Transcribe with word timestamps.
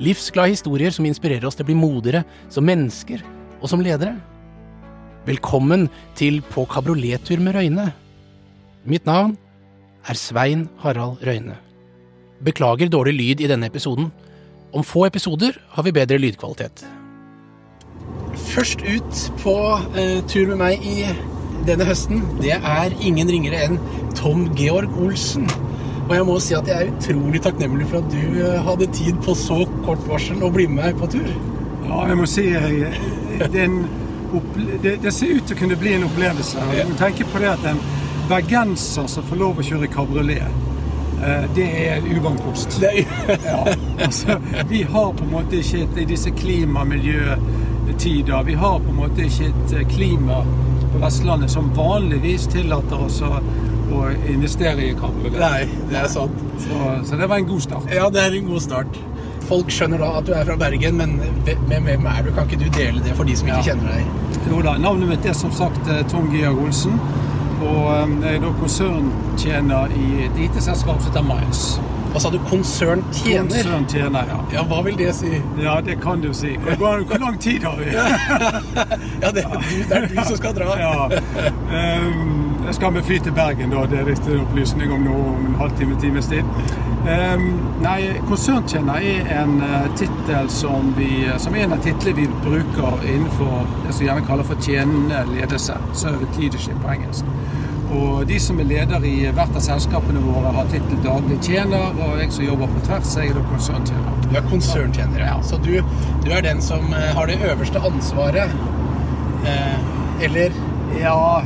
Livsglade 0.00 0.54
historier 0.54 0.94
som 0.96 1.04
inspirerer 1.04 1.44
oss 1.44 1.58
til 1.58 1.66
å 1.66 1.68
bli 1.68 1.76
modigere 1.76 2.24
som 2.48 2.64
mennesker 2.64 3.20
og 3.60 3.68
som 3.68 3.82
ledere. 3.84 4.14
Velkommen 5.26 5.90
til 6.16 6.40
På 6.48 6.64
kabriolettur 6.64 7.42
med 7.44 7.58
Røyne. 7.58 7.90
Mitt 8.88 9.04
navn 9.04 9.36
er 10.08 10.16
Svein 10.16 10.70
Harald 10.80 11.20
Røyne. 11.26 11.58
Beklager 12.40 12.88
dårlig 12.88 13.12
lyd 13.18 13.44
i 13.44 13.50
denne 13.50 13.68
episoden. 13.68 14.08
Om 14.72 14.86
få 14.86 15.04
episoder 15.10 15.58
har 15.74 15.84
vi 15.84 15.92
bedre 15.92 16.16
lydkvalitet. 16.22 16.86
Først 18.50 18.80
ut 18.80 19.24
på 19.42 19.56
eh, 20.00 20.24
tur 20.24 20.48
med 20.48 20.62
meg 20.62 20.86
i 20.86 21.04
denne 21.68 21.84
høsten, 21.84 22.24
det 22.40 22.56
er 22.56 22.96
ingen 23.04 23.28
ringere 23.28 23.66
enn 23.66 23.76
Tom 24.16 24.48
Georg 24.56 24.96
Olsen. 24.96 25.44
Og 26.10 26.16
jeg 26.16 26.24
må 26.26 26.40
si 26.42 26.56
at 26.58 26.66
jeg 26.66 26.74
er 26.74 26.88
utrolig 26.90 27.38
takknemlig 27.44 27.84
for 27.86 28.02
at 28.02 28.10
du 28.10 28.40
eh, 28.42 28.56
hadde 28.66 28.88
tid 28.90 29.14
på 29.22 29.30
så 29.38 29.62
kort 29.84 30.02
varsel 30.10 30.42
å 30.42 30.50
bli 30.50 30.66
med 30.66 30.98
på 30.98 31.06
tur. 31.12 31.28
Ja, 31.86 32.08
jeg 32.10 32.16
må 32.18 32.26
si 32.26 32.50
jeg, 32.50 32.90
det, 33.38 33.54
er 33.54 33.64
en 33.68 33.86
det, 34.82 34.98
det 35.04 35.12
ser 35.14 35.38
ut 35.38 35.46
til 35.46 35.54
å 35.54 35.58
kunne 35.60 35.76
bli 35.78 35.92
en 35.94 36.02
opplevelse. 36.08 36.58
Du 36.88 36.94
tenker 36.98 37.24
på 37.30 37.38
det 37.38 37.46
at 37.52 37.62
en 37.70 37.78
bergenser 38.30 39.06
som 39.10 39.22
får 39.30 39.36
lov 39.38 39.58
å 39.62 39.64
kjøre 39.68 39.92
kabriolet, 39.94 40.50
eh, 41.22 41.44
det 41.54 41.68
er 41.84 42.02
uvannkost. 42.10 42.70
Det 42.82 42.90
er, 42.90 43.06
Ja, 43.46 43.62
altså, 44.08 44.30
vi 44.66 44.82
har 44.82 45.14
på 45.14 45.22
en 45.28 45.34
måte 45.36 45.62
ikke 45.62 45.86
et, 45.86 45.94
i 46.02 46.10
disse 46.10 46.30
klimamiljøtider 46.34 48.42
Vi 48.50 48.54
har 48.58 48.82
på 48.82 48.90
en 48.90 48.98
måte 49.04 49.30
ikke 49.30 49.54
et 49.54 49.70
eh, 49.78 49.86
klima 49.94 50.42
på 50.90 50.96
Vestlandet 51.06 51.54
som 51.54 51.70
vanligvis 51.78 52.50
tillater 52.50 52.98
oss 53.06 53.22
å, 53.22 53.38
å 53.92 54.06
investere 54.30 54.84
i 54.88 54.94
kabriolet. 54.98 55.38
nei, 55.40 55.64
det 55.90 55.98
er 56.02 56.08
sant. 56.12 56.36
Så, 56.62 56.80
så 57.08 57.16
det 57.20 57.28
var 57.30 57.36
en 57.42 57.48
god 57.50 57.62
start. 57.66 57.90
Ja, 57.94 58.10
det 58.10 58.22
er 58.24 58.36
en 58.38 58.46
god 58.50 58.62
start. 58.62 58.98
Folk 59.50 59.70
skjønner 59.74 59.98
da 59.98 60.12
at 60.20 60.26
du 60.28 60.32
er 60.36 60.44
fra 60.46 60.54
Bergen, 60.60 60.96
men 61.00 61.16
hvem 61.44 61.88
hvem 61.88 62.06
er 62.06 62.22
du? 62.22 62.30
Kan 62.36 62.46
ikke 62.46 62.60
du 62.64 62.68
dele 62.76 63.02
det 63.02 63.16
for 63.18 63.24
de 63.26 63.34
som 63.36 63.48
ikke 63.50 63.56
Ja. 63.58 63.72
kjenner 63.72 63.96
deg? 63.96 64.04
Jo 64.50 64.60
da, 64.62 64.76
Navnet 64.78 65.08
mitt 65.10 65.26
er 65.26 65.34
som 65.34 65.50
sagt 65.52 65.88
eh, 65.90 66.04
Tom 66.10 66.30
Georg 66.34 66.60
Olsen. 66.68 66.94
Og 67.60 67.80
eh, 67.92 68.12
jeg 68.26 68.36
er 68.38 68.44
da 68.44 68.52
konserntjener 68.60 69.90
i 69.96 70.26
et 70.28 70.38
IT-selskap 70.46 71.00
som 71.02 71.10
heter 71.10 71.26
Miles. 71.26 71.64
Hva 72.10 72.18
sa 72.22 72.30
du? 72.34 72.38
Konserntjener? 72.50 73.50
Konserntjener, 73.62 74.30
ja. 74.32 74.38
Ja, 74.54 74.62
hva 74.66 74.80
vil 74.82 74.96
det 74.98 75.12
si? 75.14 75.30
Ja, 75.62 75.76
det 75.84 75.98
kan 76.02 76.22
du 76.24 76.32
si. 76.34 76.56
Hvor, 76.78 77.04
hvor 77.06 77.20
lang 77.22 77.36
tid 77.42 77.62
har 77.66 77.76
vi? 77.78 77.90
Ja, 79.22 79.30
det 79.30 79.44
er 79.44 79.58
du, 79.60 79.76
det 79.90 79.96
er 79.98 80.06
du 80.10 80.16
som 80.24 80.36
skal 80.40 80.54
dra. 80.56 80.74
Ja. 80.80 81.08
Jeg 81.70 82.10
skal 82.76 82.92
med 82.92 83.04
fly 83.04 83.18
til 83.18 83.32
Bergen, 83.36 83.70
da. 83.74 83.84
Det 83.90 83.98
er 84.00 84.06
riktig 84.08 84.36
opplysning 84.40 84.92
om 84.94 85.02
noe 85.06 85.22
om 85.34 85.46
en 85.48 85.54
halvtime, 85.60 85.96
times 86.00 86.28
tid. 86.30 86.44
Um, 87.00 87.46
nei, 87.80 88.00
konserntjener 88.28 89.00
er 89.00 89.30
en 89.40 89.54
uh, 89.62 89.86
tittel 89.96 90.50
som, 90.52 90.90
vi- 90.98 91.30
som 91.40 91.54
er 91.56 91.64
en 91.64 91.72
av 91.78 91.80
titlene 91.84 92.16
vi 92.20 92.26
bruker 92.44 93.06
innenfor 93.08 93.64
det 93.86 93.94
som 93.96 94.04
gjerne 94.06 94.26
kaller 94.28 94.44
for 94.50 94.60
tjenende 94.66 95.22
ledelse. 95.32 95.78
Servant 95.96 96.36
leadership 96.38 96.76
på 96.84 96.92
engelsk. 96.92 97.24
Og 97.90 98.20
de 98.28 98.36
som 98.38 98.60
er 98.62 98.68
leder 98.70 99.02
i 99.08 99.14
hvert 99.34 99.56
av 99.58 99.64
selskapene 99.64 100.20
våre, 100.22 100.52
har 100.54 100.68
tittel 100.70 101.00
daglig 101.02 101.40
tjener, 101.42 101.96
og 102.04 102.20
jeg 102.20 102.30
som 102.36 102.44
jobber 102.46 102.68
på 102.76 102.84
tvers, 102.86 103.16
jeg 103.18 103.32
er 103.32 103.40
da 103.40 103.46
konserntjener. 103.50 104.20
Du 104.28 104.36
er 104.38 104.44
konserntjener, 104.52 105.24
ja. 105.24 105.38
Så 105.42 105.58
du, 105.64 105.72
du 106.22 106.28
er 106.30 106.44
den 106.46 106.60
som 106.62 106.92
eh, 106.94 107.08
har 107.16 107.26
det 107.26 107.40
øverste 107.50 107.82
ansvaret. 107.90 108.52
Eh, 109.46 109.80
eller 110.28 110.54
Ja, 111.00 111.40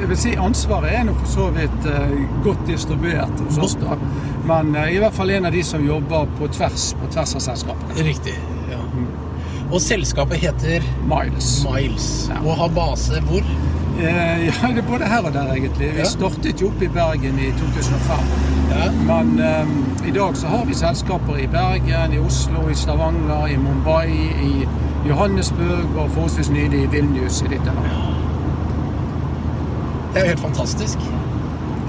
det 0.00 0.08
vil 0.08 0.16
si 0.18 0.34
ansvaret 0.40 0.92
er 0.98 1.04
nok 1.08 1.18
for 1.24 1.26
så 1.34 1.46
vidt 1.56 1.86
eh, 1.90 2.16
godt 2.44 2.66
distribuert 2.68 3.40
hos 3.46 3.58
oss. 3.58 3.74
da. 3.80 3.96
Men 4.46 4.74
eh, 4.76 4.94
i 4.96 4.98
hvert 5.02 5.14
fall 5.14 5.30
en 5.30 5.46
av 5.48 5.52
de 5.52 5.62
som 5.66 5.84
jobber 5.86 6.26
på 6.38 6.48
tvers 6.48 6.90
på 7.00 7.10
tvers 7.12 7.34
av 7.34 7.40
selskapene. 7.50 7.96
Riktig. 8.06 8.34
Ja. 8.70 8.78
Og 9.70 9.80
selskapet 9.82 10.38
heter 10.38 10.84
Miles. 11.10 11.64
Miles 11.66 12.28
Ja. 12.30 12.38
og 12.44 12.56
har 12.60 12.68
base 12.68 13.20
hvor? 13.26 13.42
Eh, 13.96 14.44
ja, 14.46 14.68
det 14.68 14.78
er 14.84 14.88
både 14.88 15.04
her 15.08 15.24
og 15.24 15.32
der, 15.32 15.52
egentlig. 15.54 15.88
Vi 15.94 15.98
Ja. 15.98 16.04
startet 16.04 16.60
jo 16.62 16.68
opp 16.68 16.82
i 16.82 16.88
Bergen 16.88 17.38
i 17.38 17.50
2005. 17.58 18.26
Ja. 18.70 18.90
Men 19.08 19.38
eh, 19.40 20.08
i 20.08 20.10
dag 20.12 20.36
så 20.36 20.46
har 20.46 20.64
vi 20.64 20.74
selskaper 20.74 21.36
i 21.40 21.46
Bergen, 21.46 22.12
i 22.12 22.18
Oslo, 22.18 22.68
i 22.70 22.74
Stavanger, 22.74 23.46
i 23.46 23.56
Mumbai, 23.56 24.06
i 24.42 24.68
Johannesburg 25.08 25.96
og 25.96 26.10
forholdsvis 26.10 26.50
nylig 26.50 26.82
i 26.82 26.86
Vilnius 26.86 27.42
i 27.42 27.48
Litauen. 27.48 28.15
Det 30.16 30.22
er 30.22 30.30
jo 30.30 30.32
helt 30.32 30.40
fantastisk. 30.46 31.02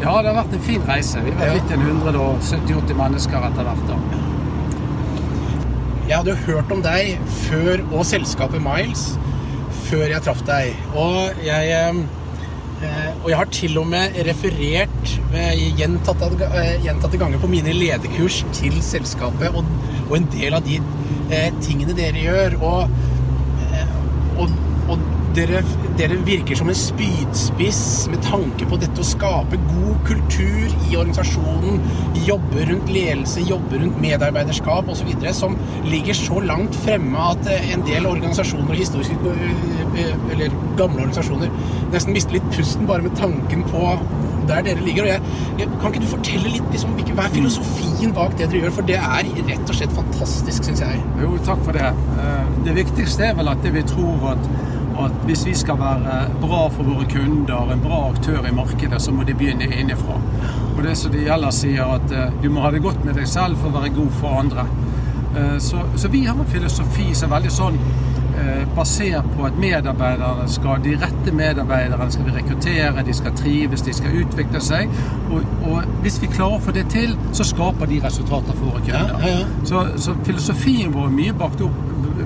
Ja, 0.01 0.17
det 0.19 0.27
har 0.27 0.33
vært 0.35 0.55
en 0.57 0.63
fin 0.65 0.81
reise. 0.83 1.21
Vi 1.23 1.31
har 1.31 1.45
Ja. 1.47 1.53
en 1.53 1.79
170-80 1.79 2.93
mennesker 2.99 3.37
etter 3.47 3.63
hvert. 3.63 3.87
da. 3.87 3.95
Jeg 6.09 6.17
hadde 6.17 6.29
jo 6.33 6.35
hørt 6.35 6.71
om 6.71 6.81
deg 6.81 7.17
før, 7.27 7.85
og 7.93 8.03
selskapet 8.05 8.61
Miles, 8.61 9.17
før 9.87 10.09
jeg 10.09 10.21
traff 10.23 10.41
deg. 10.45 10.75
Og 10.93 11.29
jeg, 11.45 11.71
eh, 12.83 13.13
og 13.23 13.29
jeg 13.29 13.37
har 13.37 13.45
til 13.45 13.77
og 13.77 13.87
med 13.87 14.11
referert 14.27 15.19
eh, 15.33 15.73
gjentatte, 15.77 16.31
eh, 16.51 16.83
gjentatte 16.83 17.17
ganger 17.17 17.39
på 17.39 17.47
mine 17.47 17.71
lederkurs 17.71 18.43
til 18.51 18.75
selskapet 18.81 19.55
og, 19.55 19.63
og 20.09 20.17
en 20.17 20.27
del 20.35 20.53
av 20.53 20.63
de 20.67 20.81
tingene 21.61 21.95
dere 21.95 22.23
gjør. 22.27 22.61
Og 22.61 22.89
dere, 25.37 25.61
dere 25.99 26.17
virker 26.25 26.57
som 26.57 26.69
en 26.71 26.77
spydspiss 26.77 27.81
med 28.11 28.23
tanke 28.25 28.67
på 28.69 28.79
dette 28.81 29.01
å 29.03 29.05
skape 29.05 29.59
god 29.69 29.99
kultur 30.07 30.73
i 30.89 30.97
organisasjonen, 30.97 31.81
jobbe 32.25 32.65
rundt 32.71 32.91
ledelse, 32.91 33.43
jobbe 33.47 33.81
rundt 33.83 33.99
medarbeiderskap 34.01 34.89
osv., 34.91 35.11
som 35.37 35.57
ligger 35.85 36.17
så 36.17 36.41
langt 36.43 36.75
fremme 36.85 37.27
at 37.33 37.49
eh, 37.51 37.73
en 37.75 37.85
del 37.87 38.07
organisasjoner 38.09 38.73
og 38.73 38.81
historiske 38.81 39.35
eh, 39.97 40.15
eller 40.33 40.55
gamle 40.79 41.05
organisasjoner 41.05 41.53
nesten 41.93 42.15
mister 42.15 42.37
litt 42.37 42.47
pusten 42.53 42.87
bare 42.89 43.05
med 43.05 43.15
tanken 43.19 43.63
på 43.69 43.83
der 44.47 44.63
dere 44.63 44.83
ligger. 44.83 45.03
Og 45.03 45.09
jeg, 45.09 45.21
jeg, 45.59 45.69
kan 45.81 45.91
ikke 45.91 46.03
du 46.05 46.09
fortelle 46.11 46.53
litt 46.53 46.71
liksom, 46.71 46.95
hva 47.17 47.25
er 47.25 47.33
filosofien 47.33 48.13
bak 48.15 48.37
det 48.39 48.47
dere 48.47 48.63
gjør? 48.63 48.75
For 48.77 48.87
det 48.87 48.97
er 49.01 49.29
rett 49.49 49.73
og 49.73 49.75
slett 49.75 49.95
fantastisk, 49.97 50.67
syns 50.69 50.83
jeg. 50.85 51.03
Jo, 51.21 51.33
takk 51.47 51.63
for 51.67 51.77
det. 51.77 51.91
Eh, 52.23 52.55
Det 52.67 52.75
viktigste 52.75 53.29
er 53.29 53.37
vel 53.37 53.51
at 53.51 53.67
vi 53.73 53.83
tror 53.87 54.31
at, 54.33 54.49
at 55.05 55.11
hvis 55.27 55.45
vi 55.45 55.53
skal 55.57 55.77
være 55.79 56.17
bra 56.41 56.63
for 56.73 56.83
våre 56.87 57.05
kunder, 57.11 57.71
en 57.73 57.83
bra 57.83 57.99
aktør 58.11 58.47
i 58.47 58.53
markedet, 58.55 59.01
så 59.01 59.11
må 59.11 59.23
de 59.27 59.35
begynne 59.37 59.67
innenfra. 59.69 60.17
Og 60.77 60.83
det 60.85 60.97
som 60.97 61.11
de 61.13 61.25
ellers 61.27 61.61
sier, 61.63 61.85
at 61.97 62.11
eh, 62.13 62.33
du 62.43 62.49
må 62.53 62.61
ha 62.65 62.71
det 62.73 62.83
godt 62.85 63.05
med 63.05 63.17
deg 63.17 63.27
selv 63.29 63.57
for 63.61 63.69
å 63.71 63.79
være 63.79 63.93
god 63.95 64.11
for 64.19 64.41
andre. 64.43 64.67
Eh, 65.37 65.57
Så, 65.59 65.81
så 65.95 66.07
vi 66.13 66.25
har 66.25 66.37
en 66.37 66.45
filosofi 66.49 67.13
som 67.13 67.31
er 67.31 67.39
veldig 67.39 67.51
sånn 67.53 67.77
eh, 68.37 68.63
basert 68.77 69.25
på 69.35 69.45
at 69.47 69.57
medarbeiderne 69.61 70.47
skal, 70.49 70.81
de 70.85 70.95
rette 71.01 71.33
medarbeiderne 71.33 72.09
skal 72.13 72.25
vi 72.29 72.35
rekruttere, 72.37 73.03
de 73.03 73.13
skal 73.13 73.35
trives, 73.37 73.81
de 73.85 73.93
skal 73.93 74.17
utvikle 74.21 74.61
seg. 74.61 74.89
Og, 75.31 75.45
og 75.67 76.01
hvis 76.05 76.21
vi 76.21 76.29
klarer 76.33 76.57
å 76.57 76.63
få 76.67 76.73
det 76.77 76.87
til, 76.93 77.15
så 77.33 77.45
skaper 77.47 77.89
de 77.89 78.01
resultater 78.05 78.57
for 78.57 78.71
våre 78.73 78.83
kunder. 78.85 79.17
Ja, 79.21 79.29
ja, 79.29 79.45
ja. 79.45 79.69
Så, 79.69 79.85
så 79.97 80.17
filosofien 80.23 80.93
vår 80.93 81.09
er 81.09 81.15
mye 81.21 81.37
opp, 81.37 81.61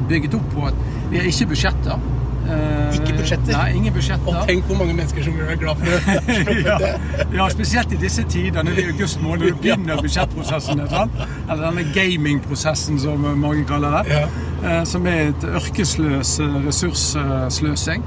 bygget 0.10 0.36
opp 0.40 0.50
på 0.56 0.68
at 0.72 0.84
vi 1.12 1.20
har 1.20 1.28
ikke 1.28 1.54
budsjetter. 1.54 2.10
Eh, 2.51 2.94
Ikke 2.98 3.13
budsjetter? 3.18 3.53
Nei, 3.56 3.75
ingen 3.80 3.94
budsjetter. 3.95 4.27
Og 4.27 4.48
tenk 4.50 4.65
hvor 4.68 4.77
mange 4.81 4.94
mennesker 4.98 5.24
som 5.24 5.33
blir 5.38 5.56
glad 5.62 5.75
for 5.80 5.86
ja, 6.68 6.77
det. 6.81 6.92
ja, 7.38 7.48
spesielt 7.53 7.94
i 7.95 8.00
disse 8.01 8.24
tider, 8.30 8.59
er 8.68 8.81
august 8.92 9.21
måned, 9.24 9.45
når 9.45 9.62
begynner 9.62 10.01
budsjettprosessen. 10.01 10.81
Eller 10.81 11.62
denne 11.65 11.86
gamingprosessen, 11.95 13.00
som 13.00 13.24
mange 13.39 13.63
kaller 13.69 14.01
det. 14.01 14.18
Ja. 14.18 14.25
eh, 14.65 14.83
Som 14.86 15.07
er 15.07 15.30
et 15.31 15.48
ørkesløs 15.56 16.36
ressurssløsing. 16.68 18.03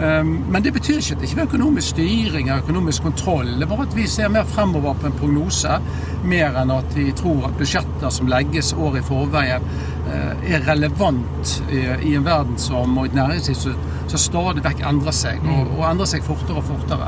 Eh, 0.00 0.24
Men 0.24 0.62
det 0.62 0.72
betyr 0.72 0.98
ikke 1.00 1.14
at 1.16 1.20
det 1.20 1.28
ikke 1.28 1.40
er 1.40 1.48
økonomisk 1.50 1.88
styring 1.94 2.48
eller 2.48 2.62
økonomisk 2.64 3.02
kontroll. 3.02 3.50
Det 3.58 3.66
er 3.66 3.70
bare 3.74 3.86
at 3.88 3.96
vi 3.96 4.06
ser 4.06 4.28
mer 4.28 4.44
fremover 4.48 4.94
på 4.94 5.06
en 5.10 5.16
prognose, 5.18 5.78
mer 6.24 6.56
enn 6.60 6.72
at 6.74 6.96
vi 6.96 7.10
tror 7.16 7.48
at 7.50 7.56
budsjetter 7.58 8.10
som 8.10 8.28
legges 8.30 8.72
år 8.72 8.96
i 9.00 9.04
forveien, 9.04 9.62
eh, 10.10 10.54
er 10.54 10.64
relevant 10.66 11.62
i, 11.70 12.14
en 12.14 12.24
verden 12.24 12.58
som, 12.58 12.98
og 12.98 13.06
et 13.10 13.14
næringsliv 13.14 13.54
som, 13.54 13.76
stadig 14.16 14.64
vekk 14.64 14.80
endrer 14.88 15.14
seg, 15.14 15.38
og, 15.46 15.68
og 15.78 15.84
endrer 15.90 16.08
seg 16.10 16.24
fortere 16.26 16.58
og 16.58 16.64
fortere. 16.66 17.06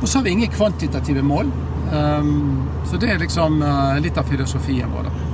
Og 0.00 0.06
så 0.08 0.18
har 0.18 0.24
vi 0.24 0.30
ingen 0.36 0.52
kvantitative 0.52 1.22
mål. 1.22 1.50
Um, 1.88 2.68
så 2.84 2.96
det 3.00 3.08
er 3.10 3.18
liksom 3.18 3.62
eh, 3.64 3.98
litt 4.04 4.18
av 4.20 4.28
filosofien 4.28 4.90
vår. 4.92 5.08
da. 5.08 5.27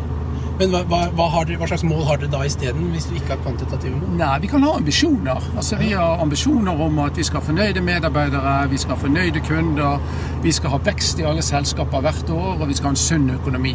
Men 0.58 0.70
hva, 0.70 0.84
hva, 0.86 1.00
hva, 1.18 1.24
har 1.32 1.48
dere, 1.48 1.58
hva 1.58 1.66
slags 1.66 1.82
mål 1.86 2.04
har 2.06 2.20
dere 2.22 2.30
da 2.30 2.44
isteden, 2.46 2.92
hvis 2.94 3.08
du 3.10 3.16
ikke 3.18 3.32
har 3.32 3.40
kvantitative 3.42 3.96
mål? 3.98 4.12
Nei, 4.20 4.34
vi 4.44 4.50
kan 4.52 4.62
ha 4.62 4.76
ambisjoner. 4.78 5.48
Altså, 5.56 5.78
Vi 5.80 5.90
har 5.92 6.22
ambisjoner 6.22 6.84
om 6.86 7.00
at 7.02 7.18
vi 7.18 7.26
skal 7.26 7.40
ha 7.40 7.46
fornøyde 7.48 7.82
medarbeidere, 7.82 8.54
vi 8.70 8.78
skal 8.78 8.94
ha 8.94 9.00
fornøyde 9.02 9.42
kunder, 9.48 9.98
vi 10.44 10.52
skal 10.54 10.76
ha 10.76 10.80
vekst 10.86 11.18
i 11.18 11.26
alle 11.26 11.42
selskaper 11.42 12.06
hvert 12.06 12.30
år, 12.30 12.54
og 12.60 12.68
vi 12.70 12.78
skal 12.78 12.92
ha 12.92 12.94
en 12.94 13.02
sunn 13.02 13.30
økonomi. 13.34 13.74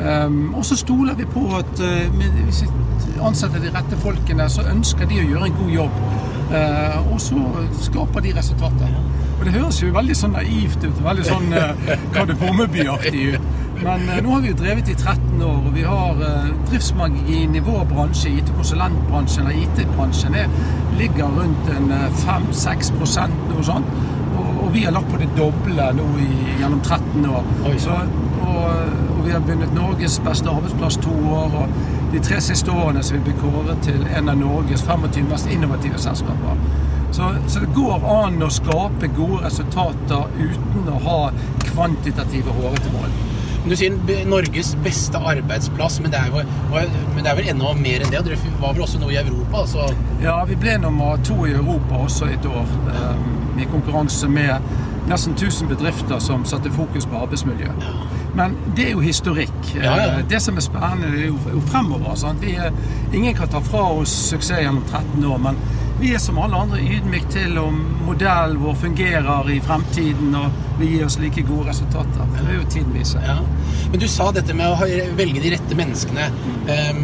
Um, 0.00 0.54
og 0.56 0.64
så 0.64 0.76
stoler 0.80 1.14
vi 1.14 1.26
på 1.28 1.44
at 1.58 1.80
uh, 1.84 2.20
hvis 2.48 2.62
vi 2.64 3.20
ansetter 3.22 3.60
de 3.62 3.70
rette 3.74 3.98
folkene, 4.00 4.48
så 4.50 4.64
ønsker 4.72 5.06
de 5.06 5.20
å 5.20 5.26
gjøre 5.28 5.50
en 5.50 5.58
god 5.60 5.72
jobb. 5.76 6.02
Uh, 6.50 7.12
og 7.12 7.20
så 7.22 7.38
skaper 7.84 8.24
de 8.24 8.32
resultater. 8.34 8.94
Og 9.38 9.44
det 9.46 9.54
høres 9.54 9.78
jo 9.82 9.92
veldig 9.94 10.16
sånn 10.16 10.34
naivt 10.34 10.82
ut, 10.82 11.02
veldig 11.04 11.26
sånn 11.28 11.52
uh, 11.54 11.92
kardemommebyaktig 12.16 13.26
ut. 13.36 13.49
Men 13.84 14.08
eh, 14.08 14.22
nå 14.22 14.34
har 14.34 14.40
vi 14.44 14.50
jo 14.52 14.56
drevet 14.60 14.88
i 14.88 14.94
13 14.94 15.42
år, 15.42 15.60
og 15.66 15.74
vi 15.74 15.84
har 15.88 16.22
eh, 16.26 16.48
driftsmargin 16.70 17.54
i 17.56 17.62
vår 17.64 17.84
bransje, 17.92 18.32
IT-konsulentbransjen 18.40 19.46
eller 19.46 19.62
IT-bransjen, 19.64 20.36
ligger 20.98 21.36
rundt 21.38 21.70
en 21.76 21.92
5-6% 22.24 23.46
noe 23.52 23.64
sånt. 23.64 23.94
Og, 24.36 24.50
og, 24.50 24.66
vi 24.74 24.84
har 24.84 24.92
lagt 24.94 25.08
på 25.12 25.20
det 25.20 25.30
doble 25.38 25.86
nå 25.96 26.10
i, 26.20 26.28
gjennom 26.60 26.82
13 26.84 27.24
år. 27.30 27.48
Så, 27.80 27.96
og, 28.42 28.60
og, 28.60 29.24
vi 29.24 29.32
har 29.32 29.42
vunnet 29.48 29.72
Norges 29.74 30.20
beste 30.24 30.52
arbeidsplass 30.52 31.00
to 31.00 31.16
år. 31.32 31.56
og 31.64 31.98
de 32.12 32.18
tre 32.18 32.40
siste 32.42 32.72
årene 32.74 33.02
så 33.06 33.14
vi 33.14 33.20
blir 33.28 33.36
kåret 33.38 33.84
til 33.86 34.00
en 34.18 34.28
av 34.32 34.38
Norges 34.38 34.82
25 34.82 35.28
mest 35.30 35.50
innovative 35.50 35.98
selskaper. 35.98 36.62
Så, 37.12 37.28
så, 37.46 37.60
det 37.62 37.70
går 37.74 38.06
an 38.06 38.42
å 38.42 38.50
skape 38.54 39.10
gode 39.16 39.44
resultater 39.44 40.26
uten 40.38 40.90
å 40.90 40.98
ha 41.06 41.18
kvantitative 41.68 42.54
hårete 42.58 42.92
mål. 42.94 43.14
Du 43.68 43.76
sier 43.76 43.92
Norges 44.26 44.72
beste 44.84 45.18
arbeidsplass, 45.18 45.98
men 46.00 46.12
det 46.12 46.20
er, 46.20 46.30
jo, 46.32 46.44
men 47.14 47.24
det 47.24 47.30
er 47.30 47.36
vel 47.36 47.50
enda 47.52 47.74
mer 47.76 48.04
enn 48.04 48.12
det? 48.14 48.22
Dere 48.24 48.54
var 48.60 48.72
vel 48.72 48.86
også 48.86 49.00
noe 49.02 49.12
i 49.12 49.18
Europa? 49.20 49.64
Altså. 49.64 49.90
Ja, 50.22 50.38
vi 50.48 50.56
ble 50.60 50.78
nummer 50.80 51.20
to 51.26 51.42
i 51.44 51.52
Europa 51.52 52.00
også 52.06 52.30
et 52.32 52.46
år. 52.48 52.70
Um, 52.88 53.58
I 53.60 53.68
konkurranse 53.68 54.28
med 54.32 54.64
nesten 55.10 55.36
1000 55.36 55.68
bedrifter 55.68 56.18
som 56.24 56.46
satte 56.48 56.72
fokus 56.72 57.06
på 57.06 57.20
arbeidsmiljø. 57.20 57.68
Men 58.34 58.56
det 58.76 58.86
er 58.86 58.90
jo 58.94 59.04
historikk. 59.04 59.74
Ja, 59.74 59.96
ja. 59.98 60.22
Det 60.30 60.40
som 60.42 60.56
er 60.56 60.64
spennende, 60.64 61.12
er 61.18 61.26
jo, 61.26 61.60
fremover. 61.66 62.16
Er, 62.42 62.72
ingen 63.12 63.34
kan 63.34 63.48
ta 63.48 63.60
fra 63.60 63.90
oss 63.92 64.14
suksess 64.30 64.62
gjennom 64.62 64.84
13 64.88 65.24
år, 65.24 65.38
men 65.38 65.58
vi 66.00 66.14
er 66.14 66.20
som 66.22 66.38
alle 66.40 66.56
andre 66.56 66.80
ydmyke 66.80 67.28
til 67.34 67.58
om 67.60 67.80
modellen 68.06 68.60
vår 68.62 68.76
fungerer 68.80 69.50
i 69.52 69.60
fremtiden 69.64 70.34
og 70.38 70.60
vil 70.80 70.94
gi 70.94 71.00
oss 71.04 71.18
like 71.20 71.44
gode 71.48 71.68
resultater. 71.68 72.28
Det 72.36 72.44
vil 72.48 72.60
jo 72.60 72.68
tiden 72.72 72.94
vise. 72.96 73.20
Ja. 73.24 73.40
Men 73.90 74.00
du 74.00 74.08
sa 74.08 74.30
dette 74.32 74.56
med 74.56 74.72
å 74.72 75.16
velge 75.18 75.42
de 75.44 75.52
rette 75.54 75.76
menneskene. 75.76 76.30
Um, 76.70 77.02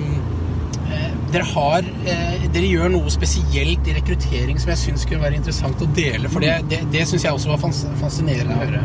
dere, 1.33 1.45
har, 1.51 1.85
eh, 2.07 2.47
dere 2.55 2.69
gjør 2.71 2.93
noe 2.95 3.11
spesielt 3.13 3.89
i 3.89 3.97
rekruttering 3.97 4.61
som 4.63 4.71
jeg 4.73 4.83
syns 4.85 5.05
kunne 5.09 5.25
være 5.27 5.41
interessant 5.41 5.83
å 5.83 5.89
dele. 5.97 6.31
For 6.33 6.45
det, 6.45 6.55
det, 6.71 6.85
det 6.95 7.03
syns 7.11 7.27
jeg 7.27 7.37
også 7.37 7.53
var 7.53 7.61
fascinerende 8.01 8.57
å 8.57 8.63
høre. 8.63 8.85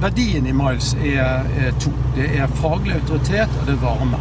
Verdien 0.00 0.48
i 0.48 0.54
Miles 0.56 0.94
er, 1.04 1.44
er, 1.60 1.74
to. 1.82 1.92
Det 2.16 2.30
er 2.40 2.58
faglig 2.58 2.96
autoritet, 2.96 3.52
og 3.60 3.68
det 3.68 3.76
er 3.76 3.82
varme. 3.84 4.20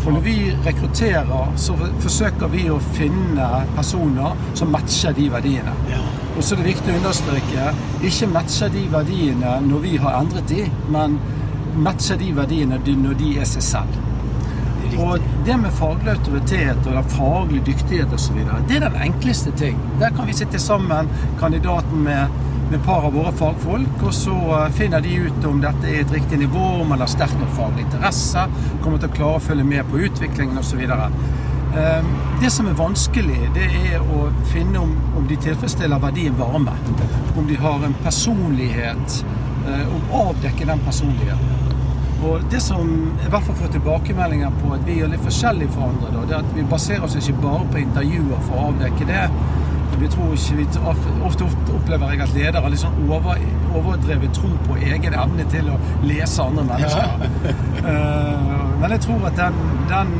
For 0.00 0.14
når 0.16 0.20
vi 0.24 0.34
rekrutterer, 0.64 1.50
så 1.60 1.74
forsøker 2.00 2.48
vi 2.52 2.64
å 2.72 2.78
finne 2.96 3.48
personer 3.76 4.38
som 4.56 4.72
matcher 4.72 5.12
de 5.16 5.26
verdiene. 5.32 5.74
Og 6.36 6.40
så 6.40 6.54
er 6.54 6.62
det 6.62 6.70
viktig 6.70 6.94
å 6.94 7.00
understreke 7.02 7.66
ikke 8.08 8.30
matcher 8.32 8.72
de 8.72 8.86
verdiene 8.92 9.58
når 9.66 9.84
vi 9.84 9.96
har 10.00 10.16
endret 10.22 10.48
de, 10.48 10.62
men 10.94 11.18
matcher 11.84 12.20
de 12.20 12.30
verdiene 12.36 12.80
når 12.80 13.18
de 13.20 13.34
er 13.42 13.50
seg 13.50 13.66
selv. 13.66 13.98
Og 15.00 15.20
det 15.46 15.54
med 15.60 15.72
faglig 15.76 16.14
autoritet 16.16 16.86
og 16.86 16.96
den 16.96 17.10
faglige 17.12 17.66
dyktighet 17.68 18.14
osv., 18.16 18.40
det 18.68 18.80
er 18.80 18.88
den 18.88 19.02
enkleste 19.04 19.52
ting. 19.56 19.76
Der 20.00 20.10
kan 20.16 20.26
vi 20.26 20.34
sitte 20.36 20.58
sammen, 20.58 21.08
kandidaten 21.40 22.02
med 22.08 22.49
med 22.70 22.78
et 22.78 22.86
par 22.86 23.04
av 23.06 23.14
våre 23.14 23.32
fagfolk, 23.34 24.02
og 24.06 24.14
så 24.14 24.34
eh, 24.56 24.68
finner 24.78 25.02
de 25.02 25.16
ut 25.26 25.46
om 25.48 25.58
dette 25.62 25.88
er 25.90 26.04
et 26.04 26.12
riktig 26.14 26.38
nivå, 26.38 26.62
om 26.82 26.92
man 26.92 27.02
har 27.02 27.10
sterk 27.10 27.34
nok 27.40 27.50
faglig 27.56 27.82
interesse, 27.86 28.44
kommer 28.84 29.02
til 29.02 29.10
å 29.10 29.16
klare 29.16 29.40
å 29.40 29.42
følge 29.42 29.66
med 29.66 29.88
på 29.90 30.02
utviklingen 30.06 30.60
osv. 30.60 30.84
Eh, 30.86 32.12
det 32.42 32.50
som 32.54 32.70
er 32.70 32.78
vanskelig, 32.78 33.40
det 33.56 33.66
er 33.90 34.04
å 34.14 34.28
finne 34.52 34.84
om, 34.84 34.94
om 35.18 35.26
de 35.26 35.38
tilfredsstiller 35.42 36.02
verdien 36.02 36.38
varme. 36.38 36.76
Om 37.34 37.48
de 37.50 37.58
har 37.58 37.86
en 37.86 37.96
personlighet, 38.04 39.22
Om 39.60 39.90
om 39.94 40.14
avdekke 40.16 40.66
den 40.66 40.80
personligheten. 40.86 41.74
Og 42.24 42.40
Det 42.50 42.60
som 42.62 42.88
i 43.12 43.28
hvert 43.28 43.44
fall 43.44 43.56
får 43.58 43.74
tilbakemeldinger 43.74 44.54
på 44.62 44.72
at 44.74 44.86
vi 44.86 44.96
gjør 44.98 45.12
litt 45.12 45.22
forskjellig 45.24 45.68
for 45.74 45.88
andre, 45.88 46.10
da, 46.14 46.22
det 46.28 46.34
er 46.36 46.46
at 46.46 46.56
vi 46.56 46.64
baserer 46.70 47.04
oss 47.04 47.16
ikke 47.16 47.42
bare 47.42 47.68
på 47.72 47.82
intervjuer 47.82 48.42
for 48.48 48.56
å 48.56 48.64
avdekke 48.70 49.08
det, 49.08 49.26
vi 49.98 50.08
tror 50.08 50.34
ikke 50.34 50.56
vi 50.56 50.66
ofte, 50.90 51.14
ofte 51.24 51.74
opplever 51.74 52.12
jeg 52.14 52.22
at 52.24 52.34
ledere 52.34 52.62
har 52.64 52.72
litt 52.72 52.82
sånn 52.82 52.98
over, 53.10 53.40
overdrevet 53.76 54.34
tro 54.36 54.50
på 54.66 54.76
egen 54.80 55.16
evne 55.24 55.46
til 55.52 55.70
å 55.72 55.78
lese 56.06 56.44
andre 56.44 56.66
mennesker. 56.68 57.24
uh, 57.84 58.68
men 58.80 58.94
jeg 58.96 59.04
tror 59.06 59.26
at 59.30 59.40
den, 59.40 59.58
den, 59.90 60.14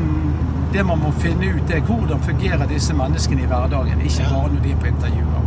det 0.73 0.85
man 0.87 1.01
må 1.01 1.13
finne 1.21 1.53
ut, 1.55 1.71
er 1.71 1.85
hvordan 1.87 2.21
fungerer 2.27 2.67
disse 2.69 2.95
menneskene 2.97 3.45
i 3.45 3.49
hverdagen. 3.49 4.03
Ikke 4.07 4.27
bare 4.31 4.51
når 4.53 4.65
de 4.65 4.75
er 4.75 4.83
på 4.83 4.91
intervjuer. 4.91 5.41